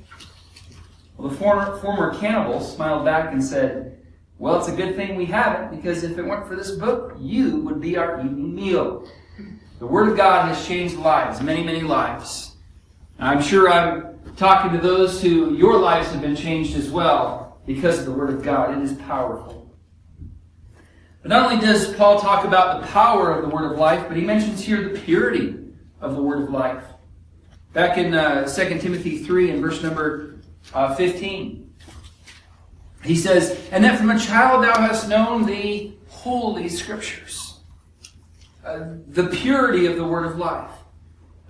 Well, 1.23 1.31
the 1.31 1.37
former, 1.37 1.77
former 1.77 2.19
cannibal 2.19 2.61
smiled 2.61 3.05
back 3.05 3.33
and 3.33 3.43
said, 3.43 3.97
Well, 4.39 4.59
it's 4.59 4.67
a 4.67 4.75
good 4.75 4.97
thing 4.97 5.15
we 5.15 5.25
haven't, 5.25 5.77
because 5.77 6.03
if 6.03 6.19
it 6.19 6.25
weren't 6.25 6.49
for 6.49 6.57
this 6.57 6.73
book, 6.73 7.15
you 7.21 7.59
would 7.59 7.81
be 7.81 7.97
our 7.97 8.19
evening 8.19 8.57
meal. 8.57 9.09
The 9.79 9.87
Word 9.87 10.09
of 10.09 10.17
God 10.17 10.49
has 10.49 10.67
changed 10.67 10.97
lives, 10.97 11.41
many, 11.41 11.63
many 11.63 11.83
lives. 11.83 12.57
I'm 13.21 13.41
sure 13.41 13.71
I'm 13.71 14.19
talking 14.35 14.73
to 14.73 14.79
those 14.79 15.23
who 15.23 15.55
your 15.55 15.79
lives 15.79 16.11
have 16.11 16.21
been 16.21 16.35
changed 16.35 16.77
as 16.77 16.91
well 16.91 17.61
because 17.67 18.01
of 18.01 18.07
the 18.07 18.13
Word 18.13 18.31
of 18.31 18.43
God. 18.43 18.77
It 18.77 18.83
is 18.83 18.95
powerful. 18.95 19.73
But 21.23 21.29
not 21.29 21.53
only 21.53 21.65
does 21.65 21.95
Paul 21.95 22.19
talk 22.19 22.45
about 22.45 22.81
the 22.81 22.89
power 22.89 23.31
of 23.31 23.49
the 23.49 23.55
Word 23.55 23.71
of 23.71 23.79
life, 23.79 24.09
but 24.09 24.17
he 24.17 24.25
mentions 24.25 24.65
here 24.65 24.89
the 24.89 24.99
purity 24.99 25.57
of 26.01 26.17
the 26.17 26.23
Word 26.23 26.43
of 26.43 26.51
life. 26.51 26.83
Back 27.73 27.97
in 27.97 28.13
uh, 28.13 28.53
2 28.53 28.81
Timothy 28.81 29.19
3 29.19 29.51
and 29.51 29.63
verse 29.63 29.85
number 29.85 30.32
uh, 30.75 30.95
15. 30.95 31.75
He 33.05 33.17
says, 33.17 33.69
And 33.71 33.85
that 33.85 33.99
from 33.99 34.11
a 34.11 34.19
child 34.19 34.65
thou 34.65 34.81
hast 34.81 35.09
known 35.09 35.45
the 35.45 35.93
holy 36.09 36.69
scriptures, 36.69 37.61
uh, 38.65 38.85
the 39.09 39.27
purity 39.27 39.87
of 39.87 39.97
the 39.97 40.05
word 40.05 40.25
of 40.25 40.39
life. 40.39 40.71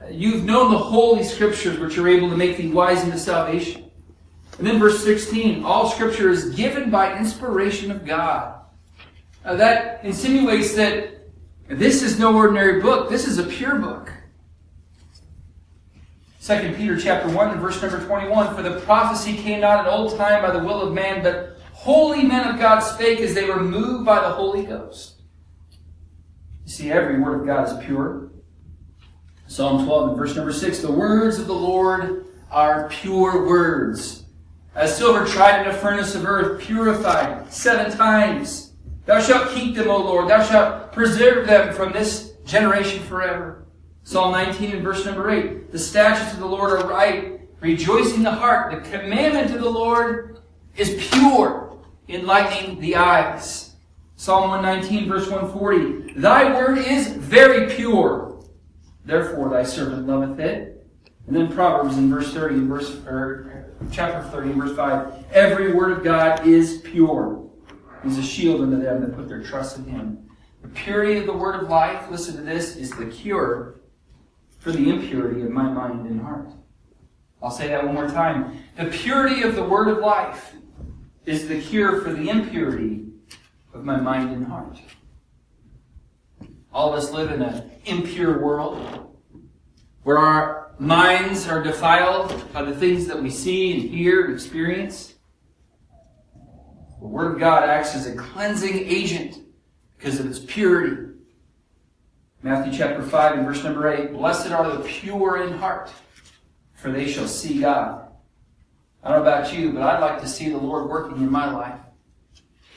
Uh, 0.02 0.08
you've 0.08 0.44
known 0.44 0.72
the 0.72 0.78
holy 0.78 1.22
scriptures 1.22 1.78
which 1.78 1.98
are 1.98 2.08
able 2.08 2.30
to 2.30 2.36
make 2.36 2.56
thee 2.56 2.68
wise 2.68 3.02
unto 3.02 3.18
salvation. 3.18 3.90
And 4.58 4.66
then 4.66 4.78
verse 4.78 5.02
16, 5.04 5.64
all 5.64 5.90
scripture 5.90 6.30
is 6.30 6.54
given 6.54 6.90
by 6.90 7.18
inspiration 7.18 7.90
of 7.90 8.04
God. 8.04 8.60
Uh, 9.44 9.56
that 9.56 10.04
insinuates 10.04 10.74
that 10.74 11.28
this 11.68 12.02
is 12.02 12.18
no 12.18 12.34
ordinary 12.36 12.80
book. 12.80 13.10
This 13.10 13.26
is 13.26 13.38
a 13.38 13.44
pure 13.44 13.76
book. 13.76 14.12
2 16.44 16.74
Peter 16.76 16.98
chapter 16.98 17.28
1 17.28 17.50
and 17.50 17.60
verse 17.60 17.80
number 17.80 18.04
21, 18.04 18.56
For 18.56 18.62
the 18.62 18.80
prophecy 18.80 19.36
came 19.36 19.60
not 19.60 19.86
in 19.86 19.92
old 19.92 20.16
time 20.16 20.42
by 20.42 20.50
the 20.50 20.58
will 20.58 20.82
of 20.82 20.92
man, 20.92 21.22
but 21.22 21.56
holy 21.72 22.24
men 22.24 22.48
of 22.48 22.58
God 22.58 22.80
spake 22.80 23.20
as 23.20 23.32
they 23.32 23.44
were 23.44 23.62
moved 23.62 24.04
by 24.04 24.16
the 24.16 24.30
Holy 24.30 24.64
Ghost. 24.64 25.22
You 26.64 26.72
see, 26.72 26.90
every 26.90 27.20
word 27.20 27.42
of 27.42 27.46
God 27.46 27.68
is 27.68 27.86
pure. 27.86 28.32
Psalm 29.46 29.84
12 29.84 30.08
and 30.08 30.18
verse 30.18 30.34
number 30.34 30.52
6, 30.52 30.80
The 30.80 30.90
words 30.90 31.38
of 31.38 31.46
the 31.46 31.54
Lord 31.54 32.26
are 32.50 32.88
pure 32.88 33.46
words. 33.46 34.24
As 34.74 34.96
silver 34.96 35.24
tried 35.24 35.62
in 35.62 35.68
a 35.68 35.72
furnace 35.72 36.16
of 36.16 36.24
earth, 36.24 36.60
purified 36.60 37.52
seven 37.52 37.96
times. 37.96 38.72
Thou 39.06 39.20
shalt 39.20 39.54
keep 39.54 39.76
them, 39.76 39.88
O 39.88 39.96
Lord. 39.96 40.28
Thou 40.28 40.42
shalt 40.42 40.92
preserve 40.92 41.46
them 41.46 41.72
from 41.72 41.92
this 41.92 42.32
generation 42.44 43.00
forever. 43.04 43.61
Psalm 44.04 44.32
19 44.32 44.72
and 44.72 44.82
verse 44.82 45.04
number 45.06 45.30
8. 45.30 45.70
The 45.70 45.78
statutes 45.78 46.34
of 46.34 46.40
the 46.40 46.46
Lord 46.46 46.72
are 46.72 46.88
right, 46.88 47.40
rejoicing 47.60 48.22
the 48.22 48.32
heart. 48.32 48.72
The 48.72 48.90
commandment 48.90 49.54
of 49.54 49.60
the 49.60 49.70
Lord 49.70 50.40
is 50.76 51.08
pure, 51.10 51.78
enlightening 52.08 52.80
the 52.80 52.96
eyes. 52.96 53.74
Psalm 54.16 54.50
119 54.50 55.08
verse 55.08 55.28
140. 55.28 56.14
Thy 56.20 56.52
word 56.52 56.78
is 56.78 57.08
very 57.08 57.72
pure. 57.74 58.44
Therefore 59.04 59.48
thy 59.48 59.62
servant 59.62 60.06
loveth 60.06 60.38
it. 60.40 60.86
And 61.26 61.36
then 61.36 61.52
Proverbs 61.52 61.96
in 61.96 62.10
verse 62.10 62.34
30, 62.34 62.66
verse, 62.66 62.96
or 63.06 63.72
chapter 63.92 64.28
30, 64.30 64.52
verse 64.52 64.76
5. 64.76 65.26
Every 65.32 65.72
word 65.72 65.92
of 65.92 66.02
God 66.02 66.44
is 66.46 66.80
pure. 66.84 67.48
He's 68.02 68.18
a 68.18 68.22
shield 68.22 68.60
unto 68.60 68.80
them 68.80 69.00
that 69.00 69.14
put 69.14 69.28
their 69.28 69.42
trust 69.42 69.78
in 69.78 69.84
him. 69.84 70.28
The 70.62 70.68
purity 70.68 71.18
of 71.18 71.26
the 71.26 71.32
word 71.32 71.62
of 71.62 71.68
life, 71.68 72.10
listen 72.10 72.34
to 72.36 72.42
this, 72.42 72.76
is 72.76 72.90
the 72.90 73.06
cure 73.06 73.81
for 74.62 74.70
the 74.70 74.88
impurity 74.88 75.42
of 75.42 75.50
my 75.50 75.68
mind 75.68 76.06
and 76.06 76.20
heart. 76.20 76.48
I'll 77.42 77.50
say 77.50 77.66
that 77.68 77.84
one 77.84 77.94
more 77.94 78.08
time. 78.08 78.62
The 78.76 78.84
purity 78.84 79.42
of 79.42 79.56
the 79.56 79.64
word 79.64 79.88
of 79.88 79.98
life 79.98 80.54
is 81.26 81.48
the 81.48 81.60
cure 81.60 82.00
for 82.00 82.12
the 82.12 82.28
impurity 82.28 83.06
of 83.74 83.84
my 83.84 83.96
mind 83.96 84.30
and 84.30 84.46
heart. 84.46 84.78
All 86.72 86.92
of 86.92 87.02
us 87.02 87.10
live 87.10 87.32
in 87.32 87.42
an 87.42 87.70
impure 87.86 88.40
world 88.40 89.16
where 90.04 90.18
our 90.18 90.74
minds 90.78 91.48
are 91.48 91.60
defiled 91.60 92.52
by 92.52 92.62
the 92.62 92.74
things 92.74 93.06
that 93.08 93.20
we 93.20 93.30
see 93.30 93.72
and 93.72 93.82
hear 93.82 94.26
and 94.26 94.34
experience. 94.34 95.14
The 97.00 97.08
Word 97.08 97.34
of 97.34 97.40
God 97.40 97.68
acts 97.68 97.96
as 97.96 98.06
a 98.06 98.14
cleansing 98.14 98.78
agent 98.78 99.40
because 99.98 100.20
of 100.20 100.26
its 100.26 100.38
purity. 100.38 101.11
Matthew 102.44 102.76
chapter 102.76 103.04
5 103.04 103.38
and 103.38 103.46
verse 103.46 103.62
number 103.62 103.88
8 103.88 104.12
Blessed 104.12 104.50
are 104.50 104.76
the 104.76 104.82
pure 104.82 105.44
in 105.44 105.52
heart, 105.58 105.92
for 106.74 106.90
they 106.90 107.06
shall 107.10 107.28
see 107.28 107.60
God. 107.60 108.08
I 109.04 109.10
don't 109.10 109.24
know 109.24 109.30
about 109.30 109.54
you, 109.54 109.72
but 109.72 109.82
I'd 109.82 110.00
like 110.00 110.20
to 110.22 110.28
see 110.28 110.48
the 110.48 110.58
Lord 110.58 110.88
working 110.88 111.18
in 111.18 111.30
my 111.30 111.52
life. 111.52 111.78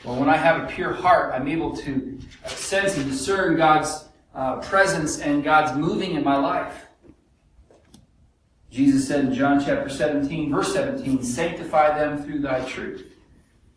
Well, 0.04 0.20
when 0.20 0.28
I 0.28 0.36
have 0.36 0.62
a 0.62 0.66
pure 0.72 0.92
heart, 0.92 1.34
I'm 1.34 1.48
able 1.48 1.76
to 1.78 2.16
sense 2.46 2.96
and 2.96 3.10
discern 3.10 3.56
God's 3.56 4.04
uh, 4.36 4.60
presence 4.60 5.18
and 5.18 5.42
God's 5.42 5.76
moving 5.76 6.12
in 6.12 6.22
my 6.22 6.36
life. 6.36 6.86
Jesus 8.70 9.08
said 9.08 9.24
in 9.24 9.34
John 9.34 9.58
chapter 9.64 9.88
17, 9.88 10.52
verse 10.52 10.72
17, 10.74 11.24
Sanctify 11.24 11.98
them 11.98 12.22
through 12.22 12.40
thy 12.40 12.64
truth. 12.66 13.04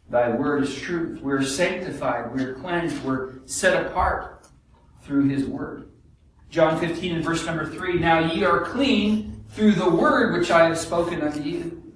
Thy 0.07 0.29
word 0.29 0.63
is 0.63 0.75
truth. 0.75 1.19
We're 1.21 1.41
sanctified, 1.41 2.35
we're 2.35 2.55
cleansed, 2.55 3.03
we're 3.03 3.33
set 3.47 3.87
apart 3.87 4.38
through 5.09 5.27
his 5.27 5.45
word. 5.45 5.89
John 6.51 6.79
15 6.79 7.15
and 7.15 7.25
verse 7.25 7.43
number 7.43 7.65
3, 7.65 7.97
Now 7.97 8.19
ye 8.19 8.43
are 8.43 8.61
clean 8.61 9.43
through 9.49 9.71
the 9.71 9.89
word 9.89 10.39
which 10.39 10.51
I 10.51 10.67
have 10.67 10.77
spoken 10.77 11.23
unto 11.23 11.41
you. 11.41 11.95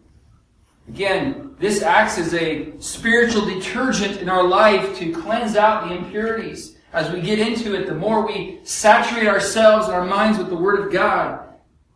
Again, 0.87 1.55
this 1.59 1.83
acts 1.83 2.17
as 2.17 2.33
a 2.33 2.73
spiritual 2.79 3.45
detergent 3.45 4.17
in 4.17 4.29
our 4.29 4.43
life 4.43 4.97
to 4.97 5.13
cleanse 5.13 5.55
out 5.55 5.87
the 5.87 5.95
impurities. 5.95 6.75
As 6.91 7.11
we 7.11 7.21
get 7.21 7.37
into 7.37 7.75
it, 7.75 7.85
the 7.85 7.93
more 7.93 8.25
we 8.25 8.61
saturate 8.63 9.27
ourselves 9.27 9.85
and 9.85 9.95
our 9.95 10.05
minds 10.05 10.39
with 10.39 10.49
the 10.49 10.55
Word 10.55 10.79
of 10.79 10.91
God, 10.91 11.39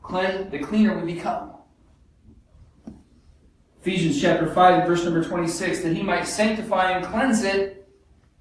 the 0.07 0.59
cleaner 0.63 0.99
we 0.99 1.15
become. 1.15 1.53
Ephesians 3.81 4.21
chapter 4.21 4.53
5, 4.53 4.79
and 4.79 4.87
verse 4.87 5.03
number 5.03 5.23
26, 5.23 5.81
that 5.81 5.95
he 5.95 6.03
might 6.03 6.27
sanctify 6.27 6.91
and 6.91 7.03
cleanse 7.03 7.43
it 7.43 7.89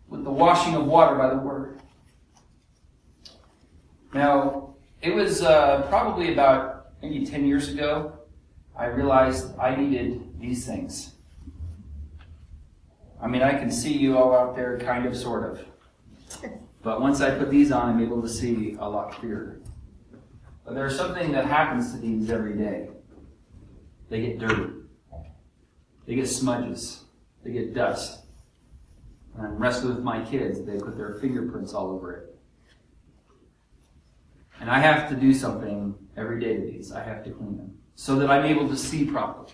with 0.09 0.25
the 0.25 0.31
washing 0.31 0.75
of 0.75 0.85
water 0.85 1.17
by 1.17 1.31
the 1.31 1.39
Word. 1.39 1.66
Now, 4.17 4.75
it 5.03 5.15
was 5.15 5.43
uh, 5.43 5.83
probably 5.91 6.33
about 6.33 6.87
maybe 7.03 7.27
10 7.27 7.47
years 7.47 7.69
ago 7.69 8.15
I 8.75 8.87
realized 8.87 9.59
I 9.59 9.77
needed 9.77 10.41
these 10.41 10.67
things. 10.67 11.13
I 13.21 13.27
mean, 13.27 13.43
I 13.43 13.59
can 13.59 13.71
see 13.71 13.93
you 13.93 14.17
all 14.17 14.35
out 14.35 14.57
there, 14.57 14.79
kind 14.79 15.05
of, 15.07 15.17
sort 15.17 15.45
of. 15.51 15.65
But 16.83 17.01
once 17.01 17.21
I 17.21 17.37
put 17.37 17.51
these 17.51 17.73
on, 17.73 17.97
I'm 17.97 18.01
able 18.01 18.23
to 18.23 18.29
see 18.29 18.77
a 18.79 18.89
lot 18.89 19.11
clearer. 19.11 19.59
But 20.65 20.77
there's 20.77 20.97
something 20.97 21.33
that 21.33 21.45
happens 21.45 21.93
to 21.93 21.99
these 21.99 22.31
every 22.31 22.57
day. 22.57 22.91
They 24.09 24.21
get 24.21 24.39
dirty. 24.39 24.73
They 26.07 26.15
get 26.15 26.29
smudges. 26.29 27.03
They 27.43 27.51
get 27.51 27.75
dust. 27.75 28.21
When 29.33 29.47
I'm 29.47 29.57
wrestling 29.57 29.97
with 29.97 30.05
my 30.05 30.25
kids, 30.25 30.65
they 30.65 30.79
put 30.79 30.97
their 30.97 31.15
fingerprints 31.15 31.75
all 31.75 31.91
over 31.91 32.13
it. 32.13 32.36
And 34.61 34.71
I 34.71 34.79
have 34.79 35.09
to 35.11 35.15
do 35.15 35.33
something 35.35 35.95
every 36.17 36.41
day 36.41 36.57
to 36.57 36.63
these. 36.63 36.93
I 36.93 37.03
have 37.03 37.25
to 37.25 37.31
clean 37.31 37.57
them 37.57 37.77
so 37.95 38.17
that 38.17 38.31
I'm 38.31 38.45
able 38.45 38.69
to 38.69 38.77
see 38.77 39.05
properly. 39.05 39.53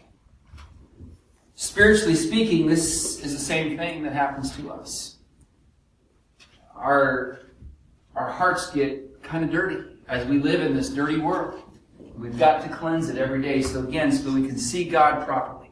Spiritually 1.55 2.15
speaking, 2.15 2.67
this 2.67 3.25
is 3.25 3.33
the 3.33 3.41
same 3.41 3.77
thing 3.77 4.03
that 4.03 4.13
happens 4.13 4.57
to 4.57 4.73
us. 4.73 5.17
Our, 6.75 7.41
our 8.17 8.31
hearts 8.31 8.71
get 8.71 9.23
kind 9.23 9.45
of 9.45 9.51
dirty 9.51 9.85
as 10.09 10.27
we 10.27 10.39
live 10.39 10.61
in 10.61 10.75
this 10.75 10.91
dirty 10.91 11.19
world. 11.19 11.63
We've 12.17 12.39
got 12.39 12.63
to 12.63 12.69
cleanse 12.69 13.09
it 13.09 13.17
every 13.17 13.41
day. 13.41 13.63
So 13.63 13.81
again, 13.85 14.11
so 14.13 14.33
we 14.33 14.47
can 14.47 14.59
see 14.59 14.85
God 14.85 15.25
properly. 15.27 15.71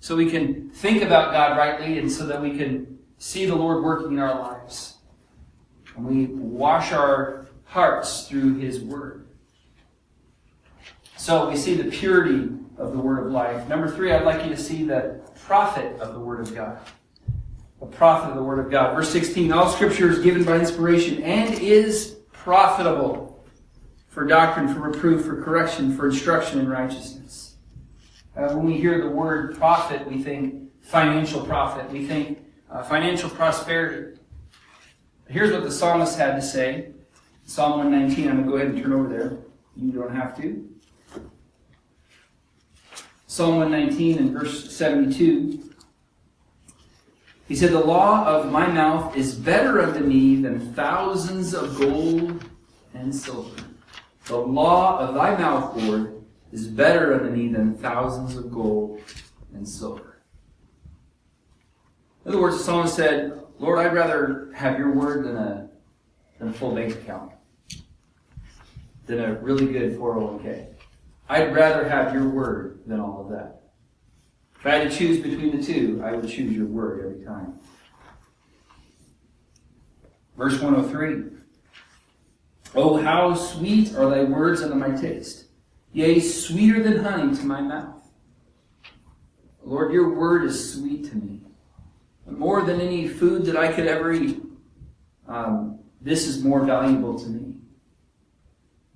So 0.00 0.14
we 0.14 0.30
can 0.30 0.70
think 0.70 1.02
about 1.02 1.32
God 1.32 1.58
rightly 1.58 1.98
and 1.98 2.10
so 2.10 2.24
that 2.26 2.40
we 2.40 2.56
can 2.56 2.98
see 3.18 3.46
the 3.46 3.56
Lord 3.56 3.82
working 3.82 4.12
in 4.12 4.18
our 4.20 4.38
lives. 4.38 4.98
And 5.96 6.06
we 6.06 6.26
wash 6.26 6.92
our 6.92 7.47
hearts 7.68 8.26
through 8.26 8.56
His 8.56 8.80
Word. 8.80 9.26
So 11.16 11.48
we 11.48 11.56
see 11.56 11.74
the 11.74 11.90
purity 11.90 12.48
of 12.76 12.92
the 12.92 12.98
Word 12.98 13.26
of 13.26 13.32
life. 13.32 13.68
Number 13.68 13.88
three, 13.88 14.12
I'd 14.12 14.24
like 14.24 14.44
you 14.44 14.50
to 14.50 14.56
see 14.60 14.84
the 14.84 15.20
profit 15.44 15.98
of 16.00 16.14
the 16.14 16.20
Word 16.20 16.40
of 16.40 16.54
God. 16.54 16.78
The 17.80 17.86
profit 17.86 18.30
of 18.30 18.36
the 18.36 18.42
Word 18.42 18.58
of 18.58 18.70
God. 18.70 18.94
Verse 18.94 19.10
16 19.10 19.52
All 19.52 19.68
Scripture 19.68 20.10
is 20.10 20.18
given 20.20 20.44
by 20.44 20.58
inspiration 20.58 21.22
and 21.22 21.54
is 21.54 22.16
profitable 22.32 23.44
for 24.08 24.26
doctrine, 24.26 24.72
for 24.72 24.80
reproof, 24.80 25.26
for 25.26 25.42
correction, 25.42 25.96
for 25.96 26.08
instruction 26.08 26.58
in 26.58 26.68
righteousness. 26.68 27.56
Uh, 28.36 28.54
when 28.54 28.64
we 28.64 28.76
hear 28.76 29.00
the 29.00 29.10
word 29.10 29.56
profit, 29.56 30.06
we 30.08 30.22
think 30.22 30.70
financial 30.80 31.44
profit. 31.44 31.90
We 31.90 32.06
think 32.06 32.44
uh, 32.70 32.82
financial 32.82 33.28
prosperity. 33.28 34.18
Here's 35.28 35.52
what 35.52 35.62
the 35.62 35.70
psalmist 35.70 36.16
had 36.16 36.36
to 36.36 36.42
say. 36.42 36.92
Psalm 37.48 37.78
119. 37.78 38.28
I'm 38.28 38.36
going 38.36 38.44
to 38.44 38.50
go 38.50 38.56
ahead 38.56 38.68
and 38.74 38.82
turn 38.82 38.92
over 38.92 39.08
there. 39.08 39.38
You 39.74 39.90
don't 39.90 40.14
have 40.14 40.36
to. 40.36 40.68
Psalm 43.26 43.56
119 43.56 44.18
and 44.18 44.32
verse 44.32 44.70
72. 44.70 45.72
He 47.48 47.56
said, 47.56 47.72
The 47.72 47.80
law 47.80 48.26
of 48.26 48.52
my 48.52 48.66
mouth 48.66 49.16
is 49.16 49.34
better 49.34 49.80
unto 49.80 50.00
me 50.00 50.36
than 50.36 50.74
thousands 50.74 51.54
of 51.54 51.78
gold 51.78 52.44
and 52.92 53.14
silver. 53.14 53.62
The 54.26 54.36
law 54.36 54.98
of 54.98 55.14
thy 55.14 55.34
mouth, 55.34 55.74
Lord, 55.74 56.22
is 56.52 56.68
better 56.68 57.14
unto 57.14 57.30
me 57.30 57.48
than 57.48 57.74
thousands 57.78 58.36
of 58.36 58.52
gold 58.52 59.00
and 59.54 59.66
silver. 59.66 60.20
In 62.26 62.32
other 62.32 62.42
words, 62.42 62.58
the 62.58 62.64
psalmist 62.64 62.94
said, 62.94 63.42
Lord, 63.58 63.78
I'd 63.78 63.94
rather 63.94 64.52
have 64.54 64.78
your 64.78 64.92
word 64.92 65.24
than 65.24 65.36
a, 65.36 65.70
than 66.38 66.48
a 66.48 66.52
full 66.52 66.74
bank 66.74 66.92
account, 66.92 67.32
than 69.08 69.20
a 69.20 69.34
really 69.34 69.66
good 69.66 69.98
401k. 69.98 70.66
I'd 71.28 71.54
rather 71.54 71.88
have 71.88 72.14
your 72.14 72.28
word 72.28 72.80
than 72.86 73.00
all 73.00 73.22
of 73.22 73.30
that. 73.30 73.62
If 74.54 74.66
I 74.66 74.70
had 74.76 74.90
to 74.90 74.96
choose 74.96 75.18
between 75.18 75.56
the 75.56 75.62
two, 75.62 76.00
I 76.04 76.12
would 76.12 76.28
choose 76.28 76.52
your 76.52 76.66
word 76.66 77.04
every 77.04 77.24
time. 77.24 77.58
Verse 80.36 80.60
103 80.60 81.36
Oh, 82.74 82.98
how 82.98 83.34
sweet 83.34 83.94
are 83.94 84.10
thy 84.10 84.24
words 84.24 84.62
unto 84.62 84.74
my 84.74 84.90
taste, 84.90 85.46
yea, 85.92 86.20
sweeter 86.20 86.82
than 86.82 87.02
honey 87.02 87.34
to 87.34 87.46
my 87.46 87.62
mouth. 87.62 88.10
Lord, 89.64 89.92
your 89.92 90.14
word 90.14 90.44
is 90.44 90.74
sweet 90.74 91.08
to 91.10 91.16
me. 91.16 91.40
More 92.26 92.62
than 92.62 92.80
any 92.80 93.08
food 93.08 93.46
that 93.46 93.56
I 93.56 93.72
could 93.72 93.86
ever 93.86 94.12
eat, 94.12 94.42
um, 95.26 95.78
this 96.00 96.26
is 96.26 96.44
more 96.44 96.64
valuable 96.64 97.18
to 97.18 97.26
me. 97.26 97.57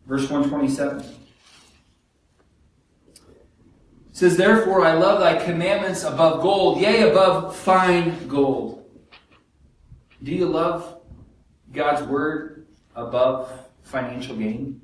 Verse 0.06 0.28
127 0.28 1.04
says, 4.12 4.36
Therefore 4.36 4.84
I 4.84 4.92
love 4.92 5.20
thy 5.20 5.42
commandments 5.44 6.04
above 6.04 6.42
gold, 6.42 6.80
yea, 6.80 7.10
above 7.10 7.56
fine 7.56 8.28
gold. 8.28 8.84
Do 10.22 10.32
you 10.32 10.46
love 10.46 11.00
God's 11.72 12.06
word 12.06 12.66
above 12.94 13.50
financial 13.82 14.36
gain? 14.36 14.80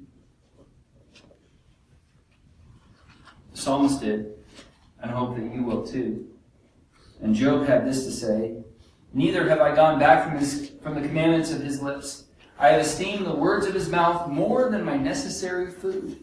The 3.52 3.58
psalmist 3.58 4.00
did, 4.00 4.34
and 5.00 5.10
hope 5.10 5.36
that 5.36 5.54
you 5.54 5.62
will 5.62 5.86
too. 5.86 6.28
And 7.20 7.34
Job 7.34 7.66
had 7.66 7.86
this 7.86 8.04
to 8.04 8.12
say 8.12 8.56
Neither 9.12 9.48
have 9.48 9.60
I 9.60 9.74
gone 9.74 9.98
back 9.98 10.24
from, 10.24 10.38
his, 10.38 10.72
from 10.82 10.94
the 10.94 11.00
commandments 11.00 11.50
of 11.50 11.62
his 11.62 11.80
lips. 11.80 12.24
I 12.58 12.68
have 12.68 12.80
esteemed 12.80 13.26
the 13.26 13.34
words 13.34 13.66
of 13.66 13.74
his 13.74 13.88
mouth 13.88 14.28
more 14.28 14.70
than 14.70 14.84
my 14.84 14.96
necessary 14.96 15.70
food. 15.70 16.20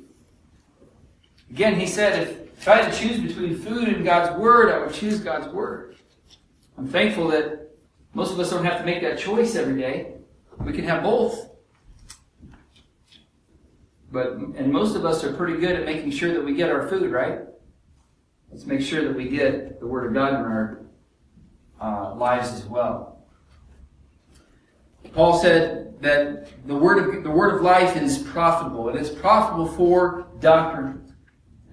Again, 1.49 1.79
he 1.79 1.87
said, 1.87 2.27
if 2.27 2.45
if 2.57 2.67
I 2.69 2.77
had 2.81 2.93
to 2.93 2.99
choose 2.99 3.19
between 3.19 3.57
food 3.57 3.89
and 3.89 4.03
God's 4.03 4.39
Word, 4.39 4.71
I 4.71 4.79
would 4.79 4.93
choose 4.93 5.19
God's 5.19 5.47
Word. 5.53 5.97
I'm 6.77 6.87
thankful 6.87 7.27
that 7.27 7.69
most 8.13 8.31
of 8.31 8.39
us 8.39 8.49
don't 8.49 8.65
have 8.65 8.79
to 8.79 8.85
make 8.85 9.01
that 9.01 9.19
choice 9.19 9.55
every 9.55 9.79
day. 9.79 10.13
We 10.59 10.73
can 10.73 10.85
have 10.85 11.03
both. 11.03 11.49
but 14.11 14.37
and 14.37 14.71
most 14.71 14.95
of 14.95 15.05
us 15.05 15.23
are 15.23 15.33
pretty 15.33 15.59
good 15.59 15.75
at 15.75 15.85
making 15.85 16.11
sure 16.11 16.33
that 16.33 16.43
we 16.43 16.55
get 16.55 16.71
our 16.71 16.87
food, 16.87 17.11
right? 17.11 17.41
Let's 18.49 18.65
make 18.65 18.81
sure 18.81 19.03
that 19.03 19.13
we 19.13 19.27
get 19.27 19.79
the 19.81 19.85
Word 19.85 20.07
of 20.07 20.13
God 20.13 20.29
in 20.29 20.39
our 20.39 20.79
uh, 21.81 22.15
lives 22.15 22.53
as 22.53 22.65
well. 22.65 23.25
Paul 25.13 25.37
said 25.37 25.84
that 26.05 26.67
the 26.67 26.75
word 26.75 26.99
of 26.99 27.23
the 27.23 27.31
word 27.31 27.55
of 27.55 27.61
life 27.61 27.97
is 27.97 28.19
profitable. 28.19 28.89
And 28.89 28.97
It 28.97 29.01
is 29.01 29.09
profitable 29.09 29.67
for 29.67 30.27
doctrine, 30.39 31.13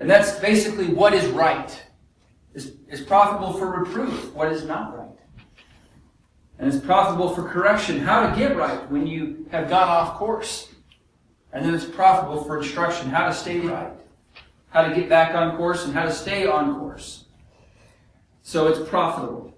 and 0.00 0.08
that's 0.08 0.38
basically 0.38 0.86
what 0.86 1.12
is 1.12 1.26
right. 1.26 1.70
It's, 2.54 2.68
it's 2.88 3.02
profitable 3.02 3.52
for 3.52 3.78
reproof. 3.78 4.34
What 4.34 4.50
is 4.50 4.64
not 4.64 4.98
right, 4.98 5.18
and 6.58 6.72
it's 6.72 6.84
profitable 6.84 7.34
for 7.34 7.46
correction. 7.46 8.00
How 8.00 8.28
to 8.28 8.36
get 8.36 8.56
right 8.56 8.90
when 8.90 9.06
you 9.06 9.46
have 9.52 9.68
gone 9.68 9.88
off 9.88 10.14
course, 10.14 10.70
and 11.52 11.64
then 11.64 11.74
it's 11.74 11.84
profitable 11.84 12.42
for 12.42 12.58
instruction. 12.58 13.10
How 13.10 13.26
to 13.26 13.34
stay 13.34 13.60
right, 13.60 13.92
how 14.70 14.88
to 14.88 14.94
get 14.94 15.10
back 15.10 15.34
on 15.34 15.58
course, 15.58 15.84
and 15.84 15.92
how 15.92 16.04
to 16.06 16.12
stay 16.12 16.46
on 16.46 16.78
course. 16.78 17.26
So 18.42 18.66
it's 18.68 18.88
profitable. 18.88 19.54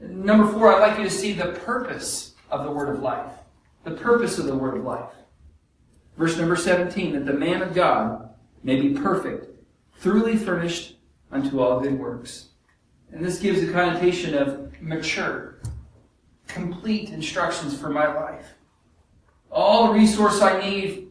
Number 0.00 0.50
four, 0.50 0.72
I'd 0.72 0.80
like 0.80 0.98
you 0.98 1.04
to 1.04 1.10
see 1.10 1.34
the 1.34 1.52
purpose 1.64 2.34
of 2.50 2.64
the 2.64 2.70
word 2.70 2.96
of 2.96 3.02
life. 3.02 3.30
The 3.84 3.92
purpose 3.92 4.38
of 4.38 4.46
the 4.46 4.54
word 4.54 4.76
of 4.76 4.84
life. 4.84 5.12
Verse 6.16 6.36
number 6.36 6.56
17, 6.56 7.14
that 7.14 7.26
the 7.26 7.32
man 7.32 7.62
of 7.62 7.74
God 7.74 8.30
may 8.62 8.80
be 8.80 8.90
perfect, 8.90 9.46
thoroughly 9.96 10.36
furnished 10.36 10.96
unto 11.30 11.60
all 11.60 11.80
good 11.80 11.98
works. 11.98 12.48
And 13.10 13.24
this 13.24 13.38
gives 13.38 13.62
a 13.62 13.72
connotation 13.72 14.34
of 14.34 14.80
mature, 14.80 15.58
complete 16.46 17.10
instructions 17.10 17.78
for 17.78 17.88
my 17.88 18.12
life. 18.12 18.54
All 19.50 19.88
the 19.88 19.94
resource 19.94 20.40
I 20.40 20.60
need, 20.60 21.10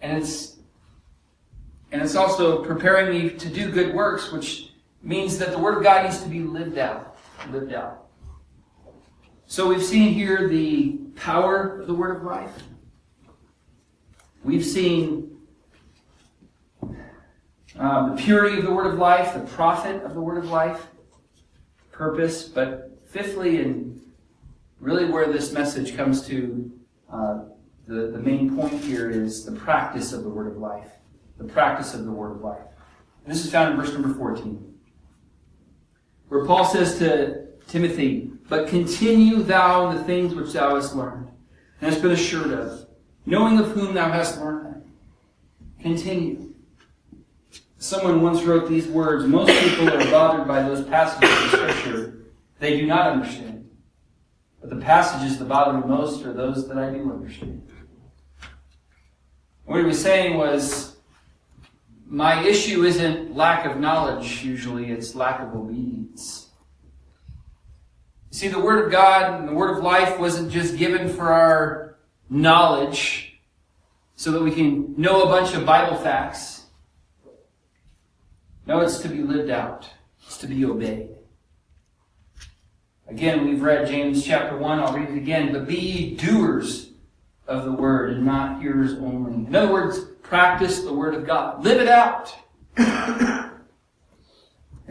and 0.00 0.18
it's 0.18 0.52
and 1.92 2.00
it's 2.00 2.16
also 2.16 2.64
preparing 2.64 3.10
me 3.10 3.30
to 3.30 3.48
do 3.48 3.70
good 3.70 3.94
works, 3.94 4.32
which 4.32 4.72
means 5.02 5.38
that 5.38 5.50
the 5.52 5.58
Word 5.58 5.76
of 5.76 5.82
God 5.82 6.04
needs 6.04 6.22
to 6.22 6.28
be 6.28 6.40
lived 6.40 6.78
out. 6.78 7.16
Lived 7.50 7.74
out. 7.74 8.01
So 9.52 9.68
we've 9.68 9.84
seen 9.84 10.14
here 10.14 10.48
the 10.48 10.92
power 11.14 11.78
of 11.78 11.86
the 11.86 11.92
word 11.92 12.16
of 12.16 12.22
life. 12.22 12.54
We've 14.42 14.64
seen 14.64 15.36
um, 17.78 18.16
the 18.16 18.16
purity 18.16 18.56
of 18.56 18.64
the 18.64 18.72
word 18.72 18.86
of 18.86 18.94
life, 18.94 19.34
the 19.34 19.40
profit 19.40 20.02
of 20.04 20.14
the 20.14 20.22
word 20.22 20.38
of 20.38 20.46
life, 20.46 20.86
purpose, 21.90 22.44
but 22.48 22.98
fifthly, 23.04 23.60
and 23.60 24.00
really 24.80 25.04
where 25.04 25.30
this 25.30 25.52
message 25.52 25.98
comes 25.98 26.26
to 26.28 26.72
uh, 27.12 27.40
the, 27.86 28.06
the 28.06 28.20
main 28.20 28.56
point 28.56 28.82
here 28.82 29.10
is 29.10 29.44
the 29.44 29.52
practice 29.52 30.14
of 30.14 30.22
the 30.22 30.30
word 30.30 30.46
of 30.46 30.56
life. 30.56 30.92
The 31.36 31.44
practice 31.44 31.92
of 31.92 32.06
the 32.06 32.12
word 32.12 32.36
of 32.36 32.40
life. 32.40 32.64
And 33.26 33.34
this 33.34 33.44
is 33.44 33.52
found 33.52 33.74
in 33.74 33.78
verse 33.78 33.92
number 33.92 34.14
14, 34.14 34.74
where 36.28 36.46
Paul 36.46 36.64
says 36.64 36.98
to 37.00 37.48
Timothy, 37.68 38.30
but 38.48 38.68
continue 38.68 39.42
thou 39.42 39.90
in 39.90 39.96
the 39.96 40.04
things 40.04 40.34
which 40.34 40.52
thou 40.52 40.74
hast 40.74 40.94
learned, 40.94 41.28
and 41.80 41.90
hast 41.90 42.02
been 42.02 42.12
assured 42.12 42.52
of, 42.52 42.86
knowing 43.26 43.58
of 43.58 43.68
whom 43.72 43.94
thou 43.94 44.10
hast 44.10 44.40
learned 44.40 44.66
them. 44.66 44.92
Continue. 45.80 46.54
Someone 47.78 48.22
once 48.22 48.42
wrote 48.42 48.68
these 48.68 48.86
words 48.86 49.26
Most 49.26 49.52
people 49.60 49.88
are 49.88 50.10
bothered 50.10 50.46
by 50.46 50.62
those 50.62 50.86
passages 50.86 51.30
of 51.30 51.50
Scripture 51.50 52.12
they 52.62 52.76
do 52.78 52.86
not 52.86 53.10
understand. 53.10 53.68
But 54.60 54.70
the 54.70 54.76
passages 54.76 55.38
that 55.40 55.46
bother 55.46 55.76
me 55.76 55.84
most 55.84 56.24
are 56.24 56.32
those 56.32 56.68
that 56.68 56.78
I 56.78 56.90
do 56.90 57.12
understand. 57.12 57.68
What 59.64 59.80
he 59.80 59.84
was 59.84 60.00
saying 60.00 60.38
was, 60.38 60.96
my 62.06 62.40
issue 62.44 62.84
isn't 62.84 63.34
lack 63.34 63.66
of 63.66 63.80
knowledge, 63.80 64.44
usually, 64.44 64.92
it's 64.92 65.16
lack 65.16 65.40
of 65.40 65.56
obedience. 65.56 66.41
See, 68.32 68.48
the 68.48 68.58
Word 68.58 68.86
of 68.86 68.90
God 68.90 69.38
and 69.38 69.46
the 69.46 69.52
Word 69.52 69.76
of 69.76 69.84
life 69.84 70.18
wasn't 70.18 70.50
just 70.50 70.78
given 70.78 71.06
for 71.06 71.30
our 71.30 71.98
knowledge 72.30 73.38
so 74.16 74.30
that 74.32 74.42
we 74.42 74.50
can 74.50 74.94
know 74.96 75.24
a 75.24 75.26
bunch 75.26 75.54
of 75.54 75.66
Bible 75.66 75.98
facts. 75.98 76.64
No, 78.66 78.80
it's 78.80 79.00
to 79.00 79.08
be 79.08 79.18
lived 79.18 79.50
out. 79.50 79.86
It's 80.24 80.38
to 80.38 80.46
be 80.46 80.64
obeyed. 80.64 81.10
Again, 83.06 83.46
we've 83.46 83.60
read 83.60 83.86
James 83.86 84.24
chapter 84.24 84.56
1. 84.56 84.80
I'll 84.80 84.96
read 84.96 85.10
it 85.10 85.16
again. 85.18 85.52
But 85.52 85.66
be 85.66 86.16
doers 86.16 86.88
of 87.46 87.64
the 87.66 87.72
word 87.72 88.14
and 88.14 88.24
not 88.24 88.62
hearers 88.62 88.94
only. 88.94 89.46
In 89.46 89.54
other 89.54 89.70
words, 89.70 90.06
practice 90.22 90.80
the 90.80 90.94
word 90.94 91.14
of 91.14 91.26
God. 91.26 91.62
Live 91.62 91.82
it 91.82 91.88
out. 91.88 92.34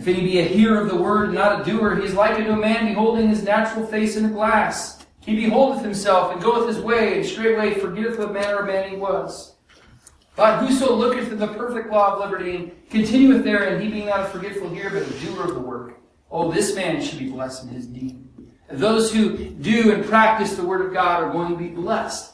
If 0.02 0.08
any 0.08 0.22
be 0.22 0.40
a 0.40 0.44
hearer 0.44 0.82
of 0.82 0.90
the 0.90 0.96
word 0.96 1.26
and 1.26 1.36
not 1.36 1.62
a 1.62 1.64
doer, 1.64 1.96
he 1.96 2.06
is 2.06 2.16
like 2.16 2.34
unto 2.34 2.54
a 2.54 2.58
man 2.58 2.88
beholding 2.88 3.30
his 3.30 3.44
natural 3.44 3.86
face 3.86 4.18
in 4.18 4.26
a 4.26 4.30
glass. 4.30 5.06
He 5.20 5.36
beholdeth 5.36 5.84
himself 5.84 6.34
and 6.34 6.42
goeth 6.42 6.68
his 6.68 6.80
way, 6.80 7.18
and 7.18 7.24
straightway 7.24 7.76
forgetteth 7.76 8.18
what 8.18 8.34
manner 8.34 8.62
of 8.62 8.66
man 8.66 8.90
he 8.90 8.96
was. 8.96 9.54
But 10.36 10.58
whoso 10.58 10.96
looketh 10.96 11.32
at 11.32 11.38
the 11.38 11.50
perfect 11.50 11.92
law 11.92 12.14
of 12.14 12.20
liberty 12.20 12.56
and 12.56 12.90
continueth 12.90 13.44
therein, 13.44 13.80
he 13.80 13.90
being 13.90 14.08
not 14.08 14.22
a 14.22 14.26
forgetful 14.26 14.70
hearer, 14.70 14.90
but 14.90 15.08
a 15.08 15.20
doer 15.20 15.44
of 15.44 15.54
the 15.54 15.60
work, 15.60 16.00
oh, 16.32 16.52
this 16.52 16.76
man 16.76 17.00
should 17.00 17.20
be 17.20 17.30
blessed 17.30 17.66
in 17.66 17.70
his 17.70 17.86
deed. 17.86 18.28
Those 18.72 19.14
who 19.14 19.52
do 19.52 19.94
and 19.94 20.04
practice 20.04 20.56
the 20.56 20.66
word 20.66 20.84
of 20.84 20.94
God 20.94 21.24
are 21.24 21.32
going 21.32 21.52
to 21.52 21.58
be 21.60 21.68
blessed. 21.68 22.34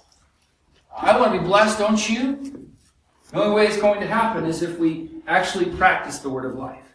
I 0.97 1.19
want 1.19 1.33
to 1.33 1.39
be 1.39 1.45
blessed, 1.45 1.79
don't 1.79 2.09
you? 2.09 2.69
The 3.33 3.43
only 3.43 3.55
way 3.55 3.67
it's 3.67 3.75
going 3.75 3.99
to 3.99 4.07
happen 4.07 4.45
is 4.45 4.61
if 4.61 4.79
we 4.79 5.21
actually 5.27 5.65
practice 5.75 6.19
the 6.19 6.29
word 6.29 6.45
of 6.45 6.55
life. 6.55 6.86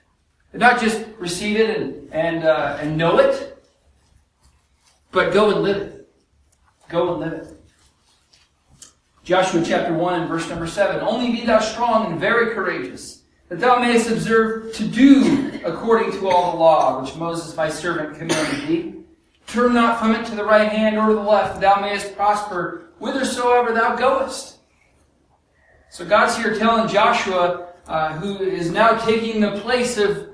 Not 0.54 0.80
just 0.80 1.04
receive 1.18 1.58
it 1.58 1.80
and, 1.80 2.12
and, 2.12 2.44
uh, 2.44 2.78
and 2.80 2.96
know 2.96 3.18
it, 3.18 3.64
but 5.10 5.32
go 5.32 5.50
and 5.50 5.62
live 5.62 5.76
it. 5.78 6.08
Go 6.88 7.12
and 7.12 7.20
live 7.20 7.32
it. 7.32 7.48
Joshua 9.24 9.62
chapter 9.64 9.94
1 9.94 10.20
and 10.20 10.28
verse 10.28 10.48
number 10.48 10.66
7. 10.66 11.00
Only 11.00 11.32
be 11.32 11.46
thou 11.46 11.60
strong 11.60 12.10
and 12.10 12.20
very 12.20 12.54
courageous, 12.54 13.22
that 13.48 13.60
thou 13.60 13.78
mayest 13.78 14.10
observe 14.10 14.74
to 14.74 14.84
do 14.84 15.60
according 15.64 16.12
to 16.12 16.28
all 16.28 16.52
the 16.52 16.58
law 16.58 17.00
which 17.00 17.14
Moses 17.14 17.56
my 17.56 17.68
servant 17.68 18.18
commanded 18.18 18.68
thee. 18.68 18.94
Turn 19.46 19.74
not 19.74 20.00
from 20.00 20.14
it 20.14 20.26
to 20.26 20.34
the 20.34 20.44
right 20.44 20.70
hand 20.70 20.98
or 20.98 21.08
to 21.08 21.14
the 21.14 21.20
left, 21.20 21.60
that 21.60 21.60
thou 21.60 21.80
mayest 21.80 22.16
prosper 22.16 22.90
whithersoever 22.98 23.72
thou 23.72 23.96
goest. 23.96 24.58
So 25.90 26.04
God's 26.04 26.36
here 26.36 26.58
telling 26.58 26.88
Joshua, 26.88 27.68
uh, 27.86 28.14
who 28.14 28.38
is 28.38 28.70
now 28.70 28.96
taking 29.04 29.40
the 29.40 29.60
place 29.60 29.98
of 29.98 30.31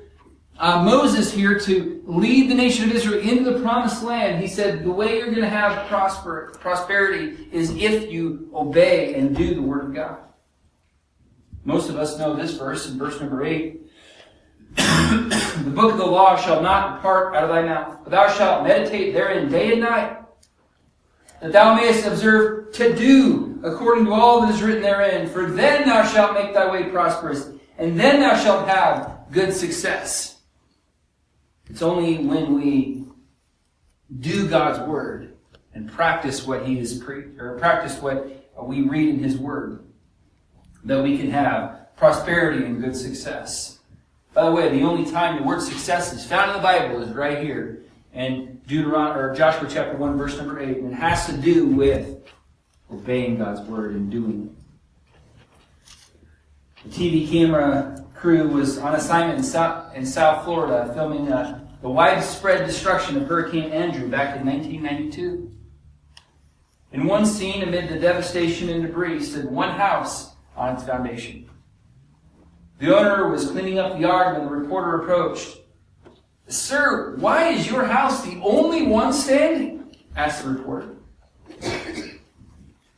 uh, 0.58 0.82
Moses 0.82 1.32
here 1.32 1.58
to 1.60 2.02
lead 2.04 2.50
the 2.50 2.54
nation 2.54 2.90
of 2.90 2.96
Israel 2.96 3.20
into 3.20 3.50
the 3.50 3.60
promised 3.60 4.02
land, 4.02 4.42
he 4.42 4.48
said 4.48 4.84
the 4.84 4.90
way 4.90 5.18
you're 5.18 5.30
going 5.30 5.40
to 5.40 5.48
have 5.48 5.86
prosper, 5.86 6.52
prosperity 6.58 7.48
is 7.52 7.70
if 7.76 8.10
you 8.10 8.50
obey 8.52 9.14
and 9.14 9.36
do 9.36 9.54
the 9.54 9.62
word 9.62 9.84
of 9.84 9.94
God. 9.94 10.18
Most 11.64 11.90
of 11.90 11.96
us 11.96 12.18
know 12.18 12.34
this 12.34 12.54
verse 12.54 12.88
in 12.88 12.98
verse 12.98 13.20
number 13.20 13.44
8. 13.44 13.82
the 14.74 15.72
book 15.74 15.92
of 15.92 15.98
the 15.98 16.06
law 16.06 16.36
shall 16.36 16.60
not 16.60 16.96
depart 16.96 17.36
out 17.36 17.44
of 17.44 17.50
thy 17.50 17.62
mouth, 17.62 17.98
but 18.02 18.10
thou 18.10 18.28
shalt 18.28 18.66
meditate 18.66 19.12
therein 19.12 19.48
day 19.48 19.72
and 19.72 19.82
night, 19.82 20.18
that 21.40 21.52
thou 21.52 21.74
mayest 21.74 22.04
observe 22.04 22.72
to 22.72 22.96
do 22.96 23.60
according 23.62 24.06
to 24.06 24.12
all 24.12 24.40
that 24.40 24.54
is 24.54 24.62
written 24.62 24.82
therein. 24.82 25.28
For 25.28 25.50
then 25.50 25.88
thou 25.88 26.04
shalt 26.04 26.34
make 26.34 26.52
thy 26.52 26.70
way 26.70 26.84
prosperous, 26.84 27.50
and 27.78 27.98
then 27.98 28.20
thou 28.20 28.36
shalt 28.36 28.66
have 28.68 29.26
good 29.30 29.54
success. 29.54 30.37
It's 31.68 31.82
only 31.82 32.18
when 32.18 32.54
we 32.54 33.04
do 34.20 34.48
God's 34.48 34.80
word 34.88 35.36
and 35.74 35.90
practice 35.90 36.46
what 36.46 36.66
He 36.66 36.78
is 36.78 36.98
pre- 36.98 37.38
or 37.38 37.58
practice 37.58 38.00
what 38.00 38.30
we 38.62 38.82
read 38.82 39.08
in 39.08 39.18
His 39.18 39.36
word 39.36 39.84
that 40.84 41.02
we 41.02 41.18
can 41.18 41.30
have 41.30 41.94
prosperity 41.96 42.64
and 42.64 42.82
good 42.82 42.96
success. 42.96 43.78
By 44.32 44.44
the 44.44 44.52
way, 44.52 44.68
the 44.68 44.84
only 44.84 45.10
time 45.10 45.36
the 45.36 45.42
word 45.42 45.62
success 45.62 46.12
is 46.12 46.24
found 46.24 46.50
in 46.50 46.56
the 46.56 46.62
Bible 46.62 47.02
is 47.02 47.10
right 47.10 47.38
here 47.42 47.82
in 48.14 48.60
Deuteronomy 48.66 49.20
or 49.20 49.34
Joshua 49.34 49.68
chapter 49.70 49.96
one, 49.96 50.16
verse 50.16 50.36
number 50.36 50.60
eight, 50.60 50.78
and 50.78 50.92
it 50.92 50.94
has 50.94 51.26
to 51.26 51.36
do 51.36 51.66
with 51.66 52.18
obeying 52.90 53.38
God's 53.38 53.60
word 53.62 53.92
and 53.92 54.10
doing 54.10 54.54
it. 56.84 56.90
The 56.90 57.10
TV 57.10 57.30
camera 57.30 58.04
crew 58.18 58.48
was 58.48 58.78
on 58.78 58.94
assignment 58.94 59.38
in 59.38 59.44
South, 59.44 59.94
in 59.94 60.04
South 60.04 60.44
Florida 60.44 60.92
filming 60.94 61.32
uh, 61.32 61.64
the 61.82 61.88
widespread 61.88 62.66
destruction 62.66 63.16
of 63.16 63.28
Hurricane 63.28 63.70
Andrew 63.70 64.08
back 64.08 64.36
in 64.36 64.46
1992. 64.46 65.52
In 66.92 67.06
one 67.06 67.26
scene, 67.26 67.62
amid 67.62 67.88
the 67.88 67.98
devastation 67.98 68.68
and 68.70 68.82
debris, 68.82 69.22
stood 69.22 69.44
one 69.44 69.70
house 69.70 70.34
on 70.56 70.74
its 70.74 70.84
foundation. 70.84 71.48
The 72.78 72.96
owner 72.96 73.28
was 73.28 73.50
cleaning 73.50 73.78
up 73.78 73.94
the 73.94 74.00
yard 74.00 74.36
when 74.36 74.46
the 74.46 74.52
reporter 74.52 75.02
approached. 75.02 75.58
Sir, 76.48 77.16
why 77.16 77.50
is 77.50 77.70
your 77.70 77.84
house 77.84 78.24
the 78.24 78.40
only 78.42 78.86
one 78.86 79.12
standing? 79.12 79.94
asked 80.16 80.42
the 80.42 80.50
reporter. 80.50 80.96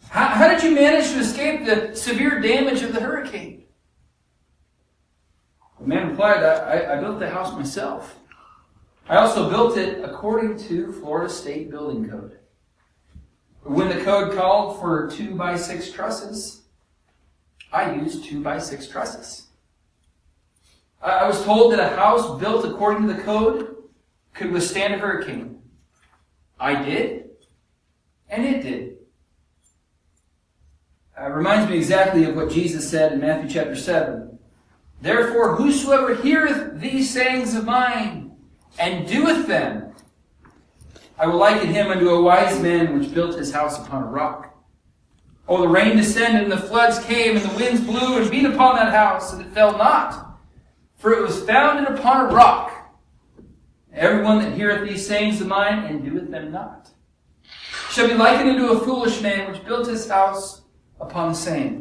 How, 0.09 0.26
how 0.28 0.48
did 0.48 0.62
you 0.62 0.70
manage 0.74 1.11
to 1.11 1.18
escape 1.18 1.66
the 1.66 1.94
severe 1.94 2.40
damage 2.40 2.83
of 2.83 2.92
the 2.92 3.00
hurricane? 3.00 3.60
The 5.81 5.87
man 5.87 6.11
replied, 6.11 6.43
I, 6.43 6.97
I 6.97 7.01
built 7.01 7.19
the 7.19 7.31
house 7.31 7.55
myself. 7.55 8.16
I 9.09 9.16
also 9.16 9.49
built 9.49 9.77
it 9.77 10.05
according 10.05 10.59
to 10.69 10.93
Florida 10.93 11.33
State 11.33 11.71
Building 11.71 12.09
Code. 12.09 12.38
When 13.62 13.88
the 13.88 14.05
code 14.05 14.37
called 14.37 14.79
for 14.79 15.11
two 15.11 15.35
by 15.35 15.57
six 15.57 15.90
trusses, 15.90 16.62
I 17.73 17.95
used 17.95 18.25
two 18.25 18.43
by 18.43 18.59
six 18.59 18.87
trusses. 18.88 19.47
I 21.03 21.27
was 21.27 21.43
told 21.45 21.73
that 21.73 21.93
a 21.93 21.97
house 21.97 22.38
built 22.38 22.64
according 22.66 23.07
to 23.07 23.14
the 23.14 23.23
code 23.23 23.77
could 24.35 24.53
withstand 24.53 24.95
a 24.95 24.99
hurricane. 24.99 25.62
I 26.59 26.83
did, 26.83 27.31
and 28.29 28.45
it 28.45 28.62
did. 28.62 28.99
It 31.19 31.27
reminds 31.27 31.71
me 31.71 31.77
exactly 31.79 32.25
of 32.25 32.37
what 32.37 32.51
Jesus 32.51 32.88
said 32.88 33.12
in 33.12 33.21
Matthew 33.21 33.49
chapter 33.51 33.77
7. 33.77 34.38
Therefore, 35.00 35.56
whosoever 35.56 36.14
heareth 36.14 36.80
these 36.80 37.10
sayings 37.10 37.54
of 37.54 37.64
mine 37.64 38.36
and 38.78 39.06
doeth 39.08 39.46
them, 39.46 39.94
I 41.18 41.26
will 41.26 41.38
liken 41.38 41.68
him 41.68 41.88
unto 41.88 42.10
a 42.10 42.22
wise 42.22 42.60
man 42.60 42.98
which 42.98 43.12
built 43.12 43.38
his 43.38 43.52
house 43.52 43.78
upon 43.78 44.04
a 44.04 44.06
rock. 44.06 44.54
Oh, 45.48 45.62
the 45.62 45.68
rain 45.68 45.96
descended, 45.96 46.44
and 46.44 46.52
the 46.52 46.56
floods 46.56 46.98
came, 47.04 47.36
and 47.36 47.44
the 47.44 47.56
winds 47.56 47.80
blew 47.80 48.18
and 48.18 48.30
beat 48.30 48.46
upon 48.46 48.76
that 48.76 48.94
house, 48.94 49.32
and 49.32 49.42
it 49.42 49.52
fell 49.52 49.76
not, 49.76 50.38
for 50.96 51.12
it 51.12 51.22
was 51.22 51.42
founded 51.44 51.88
upon 51.92 52.26
a 52.26 52.34
rock. 52.34 52.72
Everyone 53.92 54.38
that 54.38 54.54
heareth 54.54 54.88
these 54.88 55.06
sayings 55.06 55.40
of 55.40 55.48
mine 55.48 55.84
and 55.84 56.04
doeth 56.04 56.30
them 56.30 56.52
not 56.52 56.90
shall 57.90 58.06
be 58.06 58.14
likened 58.14 58.50
unto 58.50 58.68
a 58.68 58.84
foolish 58.84 59.20
man 59.20 59.50
which 59.50 59.64
built 59.64 59.88
his 59.88 60.08
house 60.08 60.62
upon 61.00 61.30
the 61.30 61.34
sand. 61.34 61.80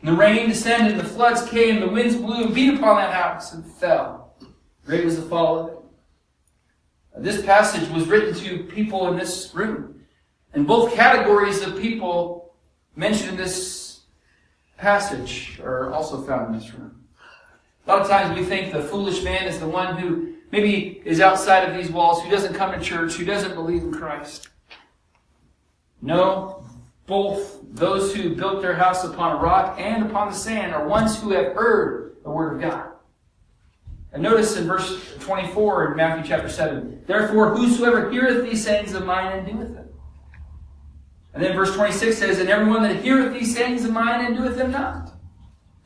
And 0.00 0.08
the 0.08 0.16
rain 0.18 0.48
descended, 0.48 0.98
the 0.98 1.04
floods 1.04 1.48
came, 1.48 1.80
the 1.80 1.88
winds 1.88 2.16
blew 2.16 2.44
and 2.44 2.54
beat 2.54 2.74
upon 2.74 2.96
that 2.96 3.12
house, 3.12 3.52
and 3.52 3.64
fell. 3.64 4.34
Great 4.86 5.04
was 5.04 5.16
the 5.16 5.22
fall 5.22 5.58
of 5.58 5.68
it. 5.68 5.76
This 7.22 7.44
passage 7.44 7.88
was 7.90 8.06
written 8.08 8.34
to 8.34 8.64
people 8.64 9.08
in 9.08 9.18
this 9.18 9.54
room. 9.54 10.00
And 10.54 10.66
both 10.66 10.94
categories 10.94 11.62
of 11.62 11.78
people 11.78 12.54
mentioned 12.96 13.30
in 13.30 13.36
this 13.36 14.00
passage 14.78 15.60
are 15.62 15.92
also 15.92 16.22
found 16.22 16.54
in 16.54 16.60
this 16.60 16.72
room. 16.72 17.04
A 17.86 17.90
lot 17.90 18.00
of 18.00 18.08
times 18.08 18.38
we 18.38 18.44
think 18.44 18.72
the 18.72 18.82
foolish 18.82 19.22
man 19.22 19.44
is 19.44 19.60
the 19.60 19.68
one 19.68 19.96
who 19.96 20.34
maybe 20.50 21.02
is 21.04 21.20
outside 21.20 21.68
of 21.68 21.76
these 21.76 21.90
walls, 21.90 22.22
who 22.22 22.30
doesn't 22.30 22.54
come 22.54 22.72
to 22.72 22.80
church, 22.80 23.14
who 23.14 23.24
doesn't 23.24 23.54
believe 23.54 23.82
in 23.82 23.92
Christ. 23.92 24.48
No, 26.02 26.64
both 27.10 27.58
those 27.72 28.14
who 28.14 28.36
built 28.36 28.62
their 28.62 28.76
house 28.76 29.02
upon 29.04 29.36
a 29.36 29.40
rock 29.40 29.80
and 29.80 30.04
upon 30.04 30.28
the 30.28 30.34
sand 30.34 30.72
are 30.72 30.86
ones 30.86 31.20
who 31.20 31.32
have 31.32 31.54
heard 31.54 32.16
the 32.22 32.30
word 32.30 32.54
of 32.54 32.60
God. 32.60 32.92
And 34.12 34.22
notice 34.22 34.56
in 34.56 34.66
verse 34.68 35.16
24 35.18 35.90
in 35.90 35.96
Matthew 35.96 36.24
chapter 36.24 36.48
7, 36.48 37.02
Therefore, 37.06 37.54
whosoever 37.56 38.10
heareth 38.10 38.48
these 38.48 38.64
sayings 38.64 38.94
of 38.94 39.04
mine 39.04 39.38
and 39.38 39.46
doeth 39.46 39.74
them. 39.74 39.88
And 41.34 41.42
then 41.42 41.56
verse 41.56 41.74
26 41.74 42.16
says, 42.16 42.38
And 42.38 42.48
everyone 42.48 42.84
that 42.84 43.02
heareth 43.02 43.32
these 43.32 43.54
sayings 43.54 43.84
of 43.84 43.90
mine 43.90 44.24
and 44.24 44.36
doeth 44.36 44.56
them 44.56 44.70
not. 44.70 45.12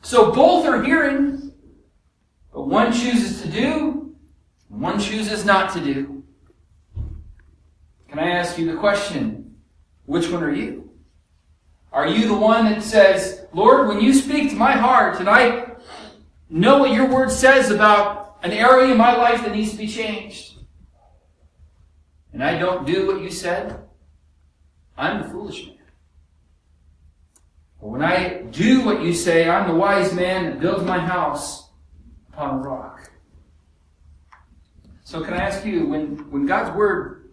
So 0.03 0.31
both 0.31 0.67
are 0.67 0.83
hearing, 0.83 1.53
but 2.53 2.69
one 2.69 2.93
chooses 2.93 3.41
to 3.41 3.49
do, 3.49 4.15
one 4.69 5.01
chooses 5.01 5.47
not 5.47 5.73
to 5.73 5.81
do. 5.81 6.23
Can 8.11 8.19
I 8.19 8.31
ask 8.33 8.59
you 8.59 8.71
the 8.71 8.79
question, 8.79 9.57
which 10.05 10.29
one 10.29 10.45
are 10.45 10.53
you? 10.53 10.84
Are 11.95 12.09
you 12.09 12.27
the 12.27 12.35
one 12.35 12.65
that 12.65 12.83
says, 12.83 13.47
Lord, 13.53 13.87
when 13.87 14.01
you 14.01 14.13
speak 14.13 14.51
to 14.51 14.57
my 14.57 14.73
heart 14.73 15.21
and 15.21 15.29
I 15.29 15.77
know 16.51 16.79
what 16.79 16.91
your 16.91 17.09
word 17.09 17.31
says 17.31 17.71
about 17.71 18.37
an 18.43 18.51
area 18.51 18.91
in 18.91 18.99
my 18.99 19.17
life 19.17 19.43
that 19.45 19.55
needs 19.55 19.71
to 19.71 19.77
be 19.77 19.87
changed, 19.87 20.59
and 22.33 22.43
I 22.43 22.59
don't 22.59 22.85
do 22.85 23.07
what 23.07 23.23
you 23.23 23.31
said, 23.31 23.79
I'm 24.99 25.23
the 25.23 25.29
foolish 25.29 25.67
man. 25.67 25.77
But 27.81 27.89
when 27.91 28.03
I 28.03 28.43
do 28.51 28.85
what 28.85 29.01
you 29.01 29.15
say, 29.15 29.49
I'm 29.49 29.69
the 29.69 29.77
wise 29.77 30.13
man 30.13 30.47
that 30.47 30.61
builds 30.61 30.83
my 30.83 30.99
house 30.99 31.69
upon 32.33 32.57
a 32.57 32.59
rock. 32.69 33.09
So 35.05 35.23
can 35.23 35.35
I 35.35 35.45
ask 35.45 35.65
you, 35.65 35.87
when, 35.87 36.29
when 36.33 36.45
God's 36.45 36.77
word 36.77 37.31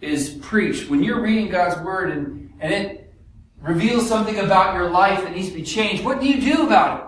is 0.00 0.30
preached, 0.40 0.88
when 0.88 1.02
you're 1.02 1.20
reading 1.20 1.48
God's 1.48 1.84
word 1.84 2.10
and, 2.12 2.52
and 2.60 2.72
it 2.72 3.03
reveals 3.64 4.06
something 4.06 4.38
about 4.38 4.74
your 4.74 4.90
life 4.90 5.22
that 5.22 5.34
needs 5.34 5.48
to 5.48 5.54
be 5.54 5.62
changed, 5.62 6.04
what 6.04 6.20
do 6.20 6.28
you 6.28 6.40
do 6.40 6.66
about 6.66 7.00
it? 7.00 7.04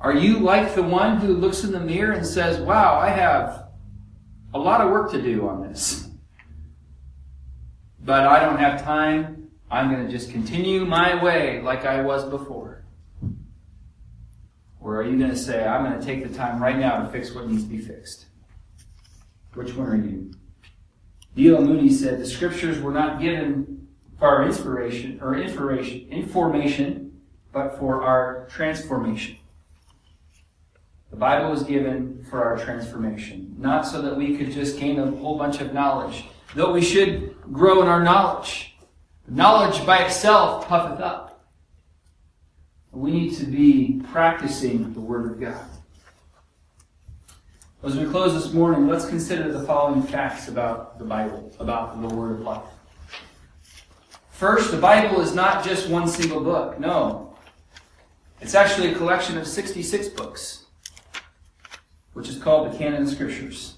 Are 0.00 0.14
you 0.14 0.38
like 0.38 0.74
the 0.74 0.82
one 0.82 1.16
who 1.16 1.32
looks 1.32 1.64
in 1.64 1.72
the 1.72 1.80
mirror 1.80 2.12
and 2.12 2.26
says, 2.26 2.60
Wow, 2.60 2.98
I 2.98 3.08
have 3.08 3.68
a 4.52 4.58
lot 4.58 4.80
of 4.80 4.90
work 4.90 5.10
to 5.12 5.20
do 5.20 5.48
on 5.48 5.62
this, 5.62 6.08
but 8.00 8.26
I 8.26 8.40
don't 8.40 8.58
have 8.58 8.82
time. 8.82 9.48
I'm 9.70 9.90
going 9.90 10.06
to 10.06 10.12
just 10.12 10.30
continue 10.30 10.84
my 10.84 11.22
way 11.22 11.60
like 11.62 11.84
I 11.84 12.02
was 12.02 12.28
before? 12.28 12.84
Or 14.78 15.00
are 15.00 15.04
you 15.04 15.18
going 15.18 15.30
to 15.30 15.36
say, 15.36 15.66
I'm 15.66 15.84
going 15.84 15.98
to 15.98 16.04
take 16.04 16.22
the 16.22 16.32
time 16.32 16.62
right 16.62 16.78
now 16.78 17.02
to 17.02 17.08
fix 17.08 17.34
what 17.34 17.48
needs 17.48 17.64
to 17.64 17.70
be 17.70 17.78
fixed? 17.78 18.26
Which 19.54 19.74
one 19.74 19.88
are 19.88 19.96
you? 19.96 20.32
D.L. 21.34 21.62
Moody 21.62 21.90
said 21.90 22.20
the 22.20 22.26
scriptures 22.26 22.80
were 22.80 22.92
not 22.92 23.20
given 23.20 23.88
for 24.18 24.28
our 24.28 24.44
inspiration 24.44 25.18
or 25.20 25.36
information, 25.36 26.08
information, 26.08 27.20
but 27.52 27.78
for 27.78 28.02
our 28.02 28.46
transformation. 28.50 29.36
The 31.10 31.16
Bible 31.16 31.50
was 31.50 31.62
given 31.62 32.24
for 32.28 32.44
our 32.44 32.56
transformation, 32.56 33.54
not 33.58 33.86
so 33.86 34.02
that 34.02 34.16
we 34.16 34.36
could 34.36 34.50
just 34.50 34.78
gain 34.78 34.98
a 34.98 35.10
whole 35.10 35.38
bunch 35.38 35.60
of 35.60 35.72
knowledge, 35.72 36.24
though 36.54 36.72
we 36.72 36.82
should 36.82 37.36
grow 37.52 37.82
in 37.82 37.88
our 37.88 38.02
knowledge. 38.02 38.76
Knowledge 39.26 39.86
by 39.86 39.98
itself 39.98 40.66
puffeth 40.68 41.00
up. 41.00 41.46
We 42.92 43.10
need 43.10 43.36
to 43.36 43.46
be 43.46 44.02
practicing 44.12 44.92
the 44.92 45.00
Word 45.00 45.30
of 45.30 45.40
God. 45.40 45.66
As 47.84 47.96
we 47.96 48.06
close 48.06 48.32
this 48.32 48.54
morning, 48.54 48.88
let's 48.88 49.04
consider 49.04 49.52
the 49.52 49.62
following 49.64 50.02
facts 50.02 50.48
about 50.48 50.98
the 50.98 51.04
Bible, 51.04 51.52
about 51.60 52.00
the 52.00 52.14
Word 52.14 52.32
of 52.32 52.40
life. 52.40 52.62
First, 54.30 54.70
the 54.70 54.78
Bible 54.78 55.20
is 55.20 55.34
not 55.34 55.62
just 55.62 55.90
one 55.90 56.08
single 56.08 56.40
book. 56.40 56.80
No. 56.80 57.36
It's 58.40 58.54
actually 58.54 58.92
a 58.92 58.94
collection 58.94 59.36
of 59.36 59.46
66 59.46 60.08
books 60.08 60.64
which 62.14 62.28
is 62.28 62.38
called 62.38 62.72
the 62.72 62.78
Canon 62.78 63.02
of 63.02 63.08
Scriptures. 63.10 63.74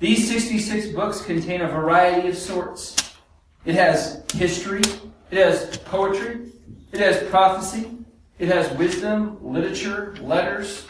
These 0.00 0.28
66 0.28 0.88
books 0.88 1.20
contain 1.20 1.60
a 1.60 1.68
variety 1.68 2.28
of 2.28 2.36
sorts. 2.36 2.96
It 3.64 3.76
has 3.76 4.24
history, 4.34 4.82
it 5.30 5.38
has 5.38 5.78
poetry, 5.78 6.50
it 6.90 6.98
has 6.98 7.22
prophecy, 7.30 7.90
it 8.38 8.48
has 8.48 8.70
wisdom, 8.76 9.38
literature, 9.40 10.16
letters, 10.20 10.86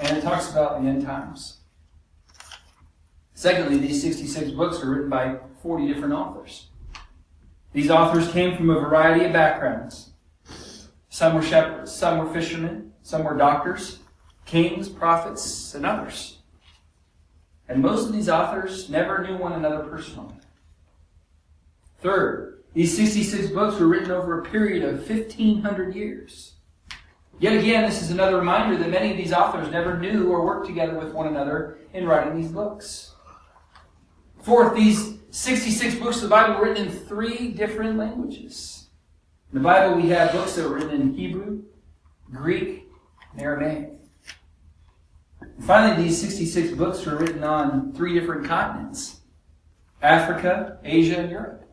and 0.00 0.16
it 0.16 0.22
talks 0.22 0.50
about 0.50 0.80
the 0.80 0.88
end 0.88 1.04
times. 1.04 1.58
Secondly, 3.34 3.78
these 3.78 4.00
66 4.00 4.52
books 4.52 4.82
are 4.82 4.90
written 4.90 5.10
by 5.10 5.36
40 5.62 5.92
different 5.92 6.14
authors. 6.14 6.68
These 7.72 7.90
authors 7.90 8.30
came 8.30 8.56
from 8.56 8.70
a 8.70 8.80
variety 8.80 9.24
of 9.24 9.32
backgrounds. 9.32 10.10
Some 11.08 11.34
were 11.34 11.42
shepherds, 11.42 11.92
some 11.92 12.18
were 12.18 12.32
fishermen, 12.32 12.92
some 13.02 13.24
were 13.24 13.36
doctors, 13.36 13.98
kings, 14.44 14.88
prophets, 14.88 15.74
and 15.74 15.84
others. 15.84 16.38
And 17.68 17.82
most 17.82 18.06
of 18.06 18.12
these 18.12 18.28
authors 18.28 18.88
never 18.88 19.26
knew 19.26 19.36
one 19.36 19.52
another 19.52 19.80
personally. 19.84 20.34
Third, 22.00 22.62
these 22.74 22.96
66 22.96 23.48
books 23.48 23.80
were 23.80 23.86
written 23.86 24.10
over 24.10 24.40
a 24.40 24.44
period 24.44 24.84
of 24.84 25.08
1,500 25.08 25.94
years. 25.94 26.52
Yet 27.40 27.58
again, 27.58 27.84
this 27.84 28.02
is 28.02 28.10
another 28.10 28.36
reminder 28.36 28.76
that 28.76 28.90
many 28.90 29.10
of 29.10 29.16
these 29.16 29.32
authors 29.32 29.70
never 29.72 29.98
knew 29.98 30.28
or 30.28 30.44
worked 30.44 30.66
together 30.66 30.98
with 30.98 31.12
one 31.12 31.26
another 31.26 31.78
in 31.92 32.06
writing 32.06 32.40
these 32.40 32.52
books. 32.52 33.13
Fourth, 34.44 34.74
these 34.76 35.14
66 35.30 35.94
books 35.94 36.16
of 36.16 36.24
the 36.24 36.28
Bible 36.28 36.56
were 36.56 36.66
written 36.66 36.86
in 36.86 36.92
three 36.92 37.48
different 37.48 37.96
languages. 37.96 38.88
In 39.50 39.62
the 39.62 39.64
Bible, 39.64 39.96
we 39.96 40.10
have 40.10 40.32
books 40.32 40.54
that 40.54 40.68
were 40.68 40.74
written 40.74 40.90
in 40.90 41.14
Hebrew, 41.14 41.62
Greek, 42.30 42.86
and 43.32 43.40
Aramaic. 43.40 43.92
And 45.40 45.64
Finally, 45.64 46.02
these 46.02 46.20
66 46.20 46.76
books 46.76 47.06
were 47.06 47.16
written 47.16 47.42
on 47.42 47.94
three 47.94 48.12
different 48.12 48.46
continents 48.46 49.20
Africa, 50.02 50.78
Asia, 50.84 51.20
and 51.20 51.30
Europe. 51.30 51.66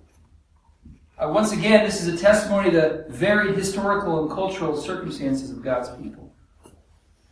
Uh, 1.20 1.28
once 1.28 1.52
again, 1.52 1.84
this 1.84 2.02
is 2.02 2.08
a 2.08 2.18
testimony 2.18 2.72
to 2.72 2.78
the 2.78 3.06
varied 3.10 3.58
historical 3.58 4.22
and 4.22 4.32
cultural 4.32 4.78
circumstances 4.78 5.52
of 5.52 5.62
God's 5.62 5.90
people. 6.02 6.34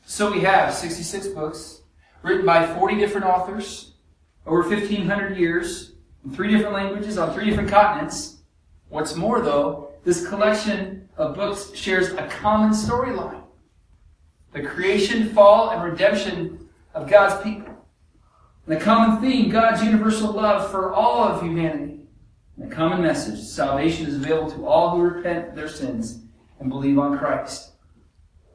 So 0.05 0.33
we 0.33 0.41
have 0.41 0.73
66 0.73 1.27
books 1.27 1.81
written 2.23 2.45
by 2.45 2.67
40 2.75 2.97
different 2.97 3.25
authors 3.25 3.93
over 4.45 4.67
1,500 4.67 5.37
years 5.37 5.93
in 6.23 6.31
three 6.31 6.49
different 6.49 6.73
languages 6.73 7.17
on 7.17 7.33
three 7.33 7.45
different 7.45 7.69
continents. 7.69 8.37
What's 8.89 9.15
more, 9.15 9.41
though, 9.41 9.91
this 10.03 10.27
collection 10.27 11.09
of 11.17 11.35
books 11.35 11.73
shares 11.75 12.09
a 12.13 12.27
common 12.27 12.71
storyline 12.71 13.43
the 14.51 14.63
creation, 14.63 15.29
fall, 15.29 15.69
and 15.69 15.83
redemption 15.83 16.69
of 16.95 17.07
God's 17.07 17.43
people. 17.43 17.75
And 18.65 18.75
the 18.75 18.83
common 18.83 19.21
theme 19.21 19.51
God's 19.51 19.83
universal 19.83 20.31
love 20.31 20.71
for 20.71 20.91
all 20.91 21.23
of 21.23 21.41
humanity. 21.43 22.01
And 22.57 22.69
the 22.69 22.75
common 22.75 23.01
message 23.01 23.39
salvation 23.39 24.07
is 24.07 24.15
available 24.15 24.51
to 24.51 24.65
all 24.65 24.91
who 24.91 25.03
repent 25.03 25.55
their 25.55 25.69
sins 25.69 26.23
and 26.59 26.69
believe 26.69 26.97
on 26.97 27.17
Christ. 27.17 27.73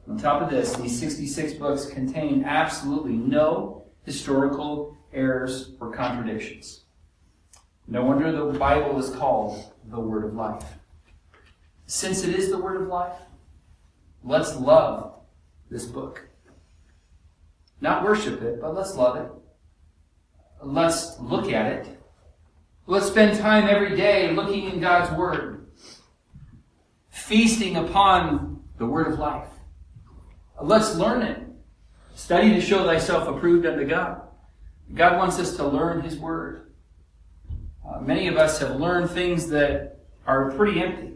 On 0.07 0.17
top 0.17 0.41
of 0.41 0.49
this, 0.49 0.75
these 0.75 0.99
66 0.99 1.53
books 1.53 1.85
contain 1.85 2.43
absolutely 2.43 3.13
no 3.13 3.85
historical 4.03 4.94
errors 5.15 5.71
or 5.79 5.91
contradictions. 5.91 6.81
No 7.87 8.03
wonder 8.03 8.31
the 8.31 8.57
Bible 8.57 8.99
is 8.99 9.09
called 9.09 9.73
the 9.85 9.99
Word 9.99 10.25
of 10.25 10.33
Life. 10.33 10.65
Since 11.85 12.23
it 12.23 12.35
is 12.35 12.49
the 12.49 12.57
Word 12.57 12.81
of 12.81 12.87
Life, 12.87 13.17
let's 14.23 14.55
love 14.55 15.13
this 15.69 15.85
book. 15.85 16.27
Not 17.81 18.03
worship 18.03 18.41
it, 18.41 18.59
but 18.59 18.73
let's 18.73 18.95
love 18.95 19.17
it. 19.17 19.31
Let's 20.63 21.19
look 21.19 21.51
at 21.51 21.71
it. 21.71 21.99
Let's 22.87 23.07
spend 23.07 23.37
time 23.37 23.67
every 23.67 23.95
day 23.95 24.31
looking 24.31 24.69
in 24.69 24.79
God's 24.79 25.15
Word, 25.15 25.67
feasting 27.09 27.75
upon 27.75 28.63
the 28.77 28.85
Word 28.85 29.07
of 29.07 29.19
life. 29.19 29.47
Let's 30.61 30.95
learn 30.95 31.21
it. 31.21 31.41
Study 32.15 32.53
to 32.53 32.61
show 32.61 32.83
thyself 32.85 33.27
approved 33.27 33.65
unto 33.65 33.85
God. 33.85 34.21
God 34.93 35.17
wants 35.17 35.39
us 35.39 35.55
to 35.57 35.67
learn 35.67 36.01
His 36.01 36.17
Word. 36.17 36.71
Uh, 37.87 37.99
many 37.99 38.27
of 38.27 38.37
us 38.37 38.59
have 38.59 38.79
learned 38.79 39.09
things 39.09 39.47
that 39.49 39.99
are 40.25 40.51
pretty 40.51 40.81
empty, 40.81 41.13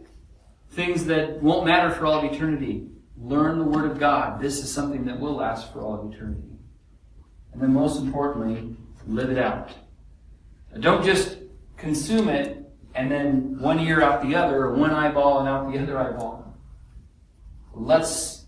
things 0.72 1.06
that 1.06 1.42
won't 1.42 1.66
matter 1.66 1.90
for 1.90 2.06
all 2.06 2.20
of 2.20 2.32
eternity. 2.32 2.88
Learn 3.18 3.60
the 3.60 3.66
Word 3.66 3.90
of 3.90 4.00
God. 4.00 4.42
This 4.42 4.64
is 4.64 4.72
something 4.72 5.06
that 5.06 5.20
will 5.20 5.36
last 5.36 5.74
for 5.74 5.82
all 5.82 6.00
of 6.00 6.14
eternity. 6.14 6.44
And 7.54 7.62
then, 7.62 7.74
most 7.74 8.00
importantly, 8.00 8.76
live 9.08 9.30
it 9.30 9.38
out. 9.38 9.72
Don't 10.80 11.04
just 11.04 11.38
consume 11.78 12.30
it 12.30 12.60
and 12.96 13.12
then 13.12 13.60
one 13.60 13.80
ear 13.80 14.02
out 14.02 14.22
the 14.22 14.36
other, 14.36 14.64
or 14.64 14.74
one 14.74 14.92
eyeball 14.92 15.40
and 15.40 15.48
out 15.48 15.72
the 15.72 15.80
other 15.80 15.98
eyeball. 15.98 16.54
Let's 17.74 18.46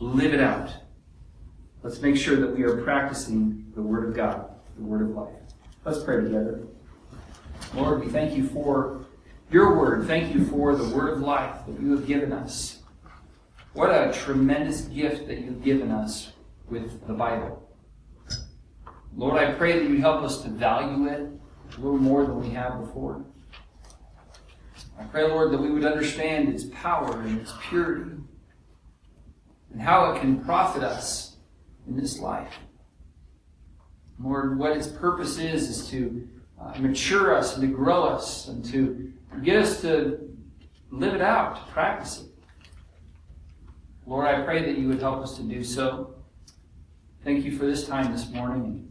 live 0.00 0.32
it 0.32 0.40
out. 0.40 0.70
Let's 1.82 2.00
make 2.00 2.16
sure 2.16 2.36
that 2.36 2.56
we 2.56 2.62
are 2.62 2.82
practicing 2.82 3.63
the 3.74 3.82
Word 3.82 4.08
of 4.08 4.14
God, 4.14 4.50
the 4.76 4.82
Word 4.82 5.02
of 5.02 5.10
life. 5.10 5.34
Let's 5.84 6.02
pray 6.02 6.22
together. 6.22 6.66
Lord, 7.74 8.00
we 8.00 8.08
thank 8.08 8.36
you 8.36 8.46
for 8.48 9.06
your 9.50 9.76
Word. 9.76 10.06
Thank 10.06 10.34
you 10.34 10.44
for 10.44 10.74
the 10.74 10.94
Word 10.94 11.14
of 11.14 11.20
life 11.20 11.66
that 11.66 11.80
you 11.80 11.90
have 11.92 12.06
given 12.06 12.32
us. 12.32 12.80
What 13.72 13.90
a 13.90 14.12
tremendous 14.12 14.82
gift 14.82 15.26
that 15.26 15.38
you've 15.38 15.64
given 15.64 15.90
us 15.90 16.32
with 16.68 17.06
the 17.06 17.12
Bible. 17.12 17.68
Lord, 19.16 19.42
I 19.42 19.52
pray 19.52 19.78
that 19.78 19.88
you 19.88 20.00
help 20.00 20.22
us 20.22 20.42
to 20.42 20.48
value 20.48 21.08
it 21.08 21.28
a 21.76 21.80
little 21.80 21.98
more 21.98 22.24
than 22.24 22.40
we 22.40 22.50
have 22.50 22.80
before. 22.80 23.24
I 24.98 25.04
pray, 25.04 25.24
Lord, 25.24 25.52
that 25.52 25.60
we 25.60 25.70
would 25.70 25.84
understand 25.84 26.48
its 26.48 26.64
power 26.72 27.20
and 27.20 27.40
its 27.40 27.52
purity 27.68 28.12
and 29.72 29.82
how 29.82 30.12
it 30.12 30.20
can 30.20 30.42
profit 30.44 30.84
us 30.84 31.36
in 31.88 31.96
this 31.96 32.20
life. 32.20 32.54
Lord, 34.22 34.58
what 34.58 34.76
its 34.76 34.86
purpose 34.86 35.38
is, 35.38 35.68
is 35.68 35.88
to 35.90 36.28
uh, 36.60 36.78
mature 36.78 37.36
us 37.36 37.56
and 37.56 37.68
to 37.68 37.74
grow 37.74 38.04
us 38.04 38.48
and 38.48 38.64
to 38.66 39.12
get 39.42 39.56
us 39.56 39.80
to 39.80 40.20
live 40.90 41.14
it 41.14 41.20
out, 41.20 41.56
to 41.56 41.72
practice 41.72 42.22
it. 42.22 42.28
Lord, 44.06 44.26
I 44.26 44.42
pray 44.42 44.64
that 44.64 44.78
you 44.78 44.88
would 44.88 45.00
help 45.00 45.22
us 45.22 45.36
to 45.36 45.42
do 45.42 45.64
so. 45.64 46.14
Thank 47.24 47.44
you 47.44 47.56
for 47.56 47.64
this 47.64 47.86
time 47.86 48.12
this 48.12 48.30
morning. 48.30 48.90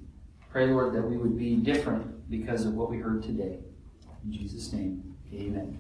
Pray, 0.50 0.68
Lord, 0.68 0.94
that 0.94 1.02
we 1.04 1.18
would 1.18 1.38
be 1.38 1.56
different 1.56 2.30
because 2.30 2.66
of 2.66 2.74
what 2.74 2.90
we 2.90 2.98
heard 2.98 3.24
today. 3.24 3.60
In 4.26 4.32
Jesus' 4.32 4.74
name, 4.74 5.16
amen. 5.34 5.80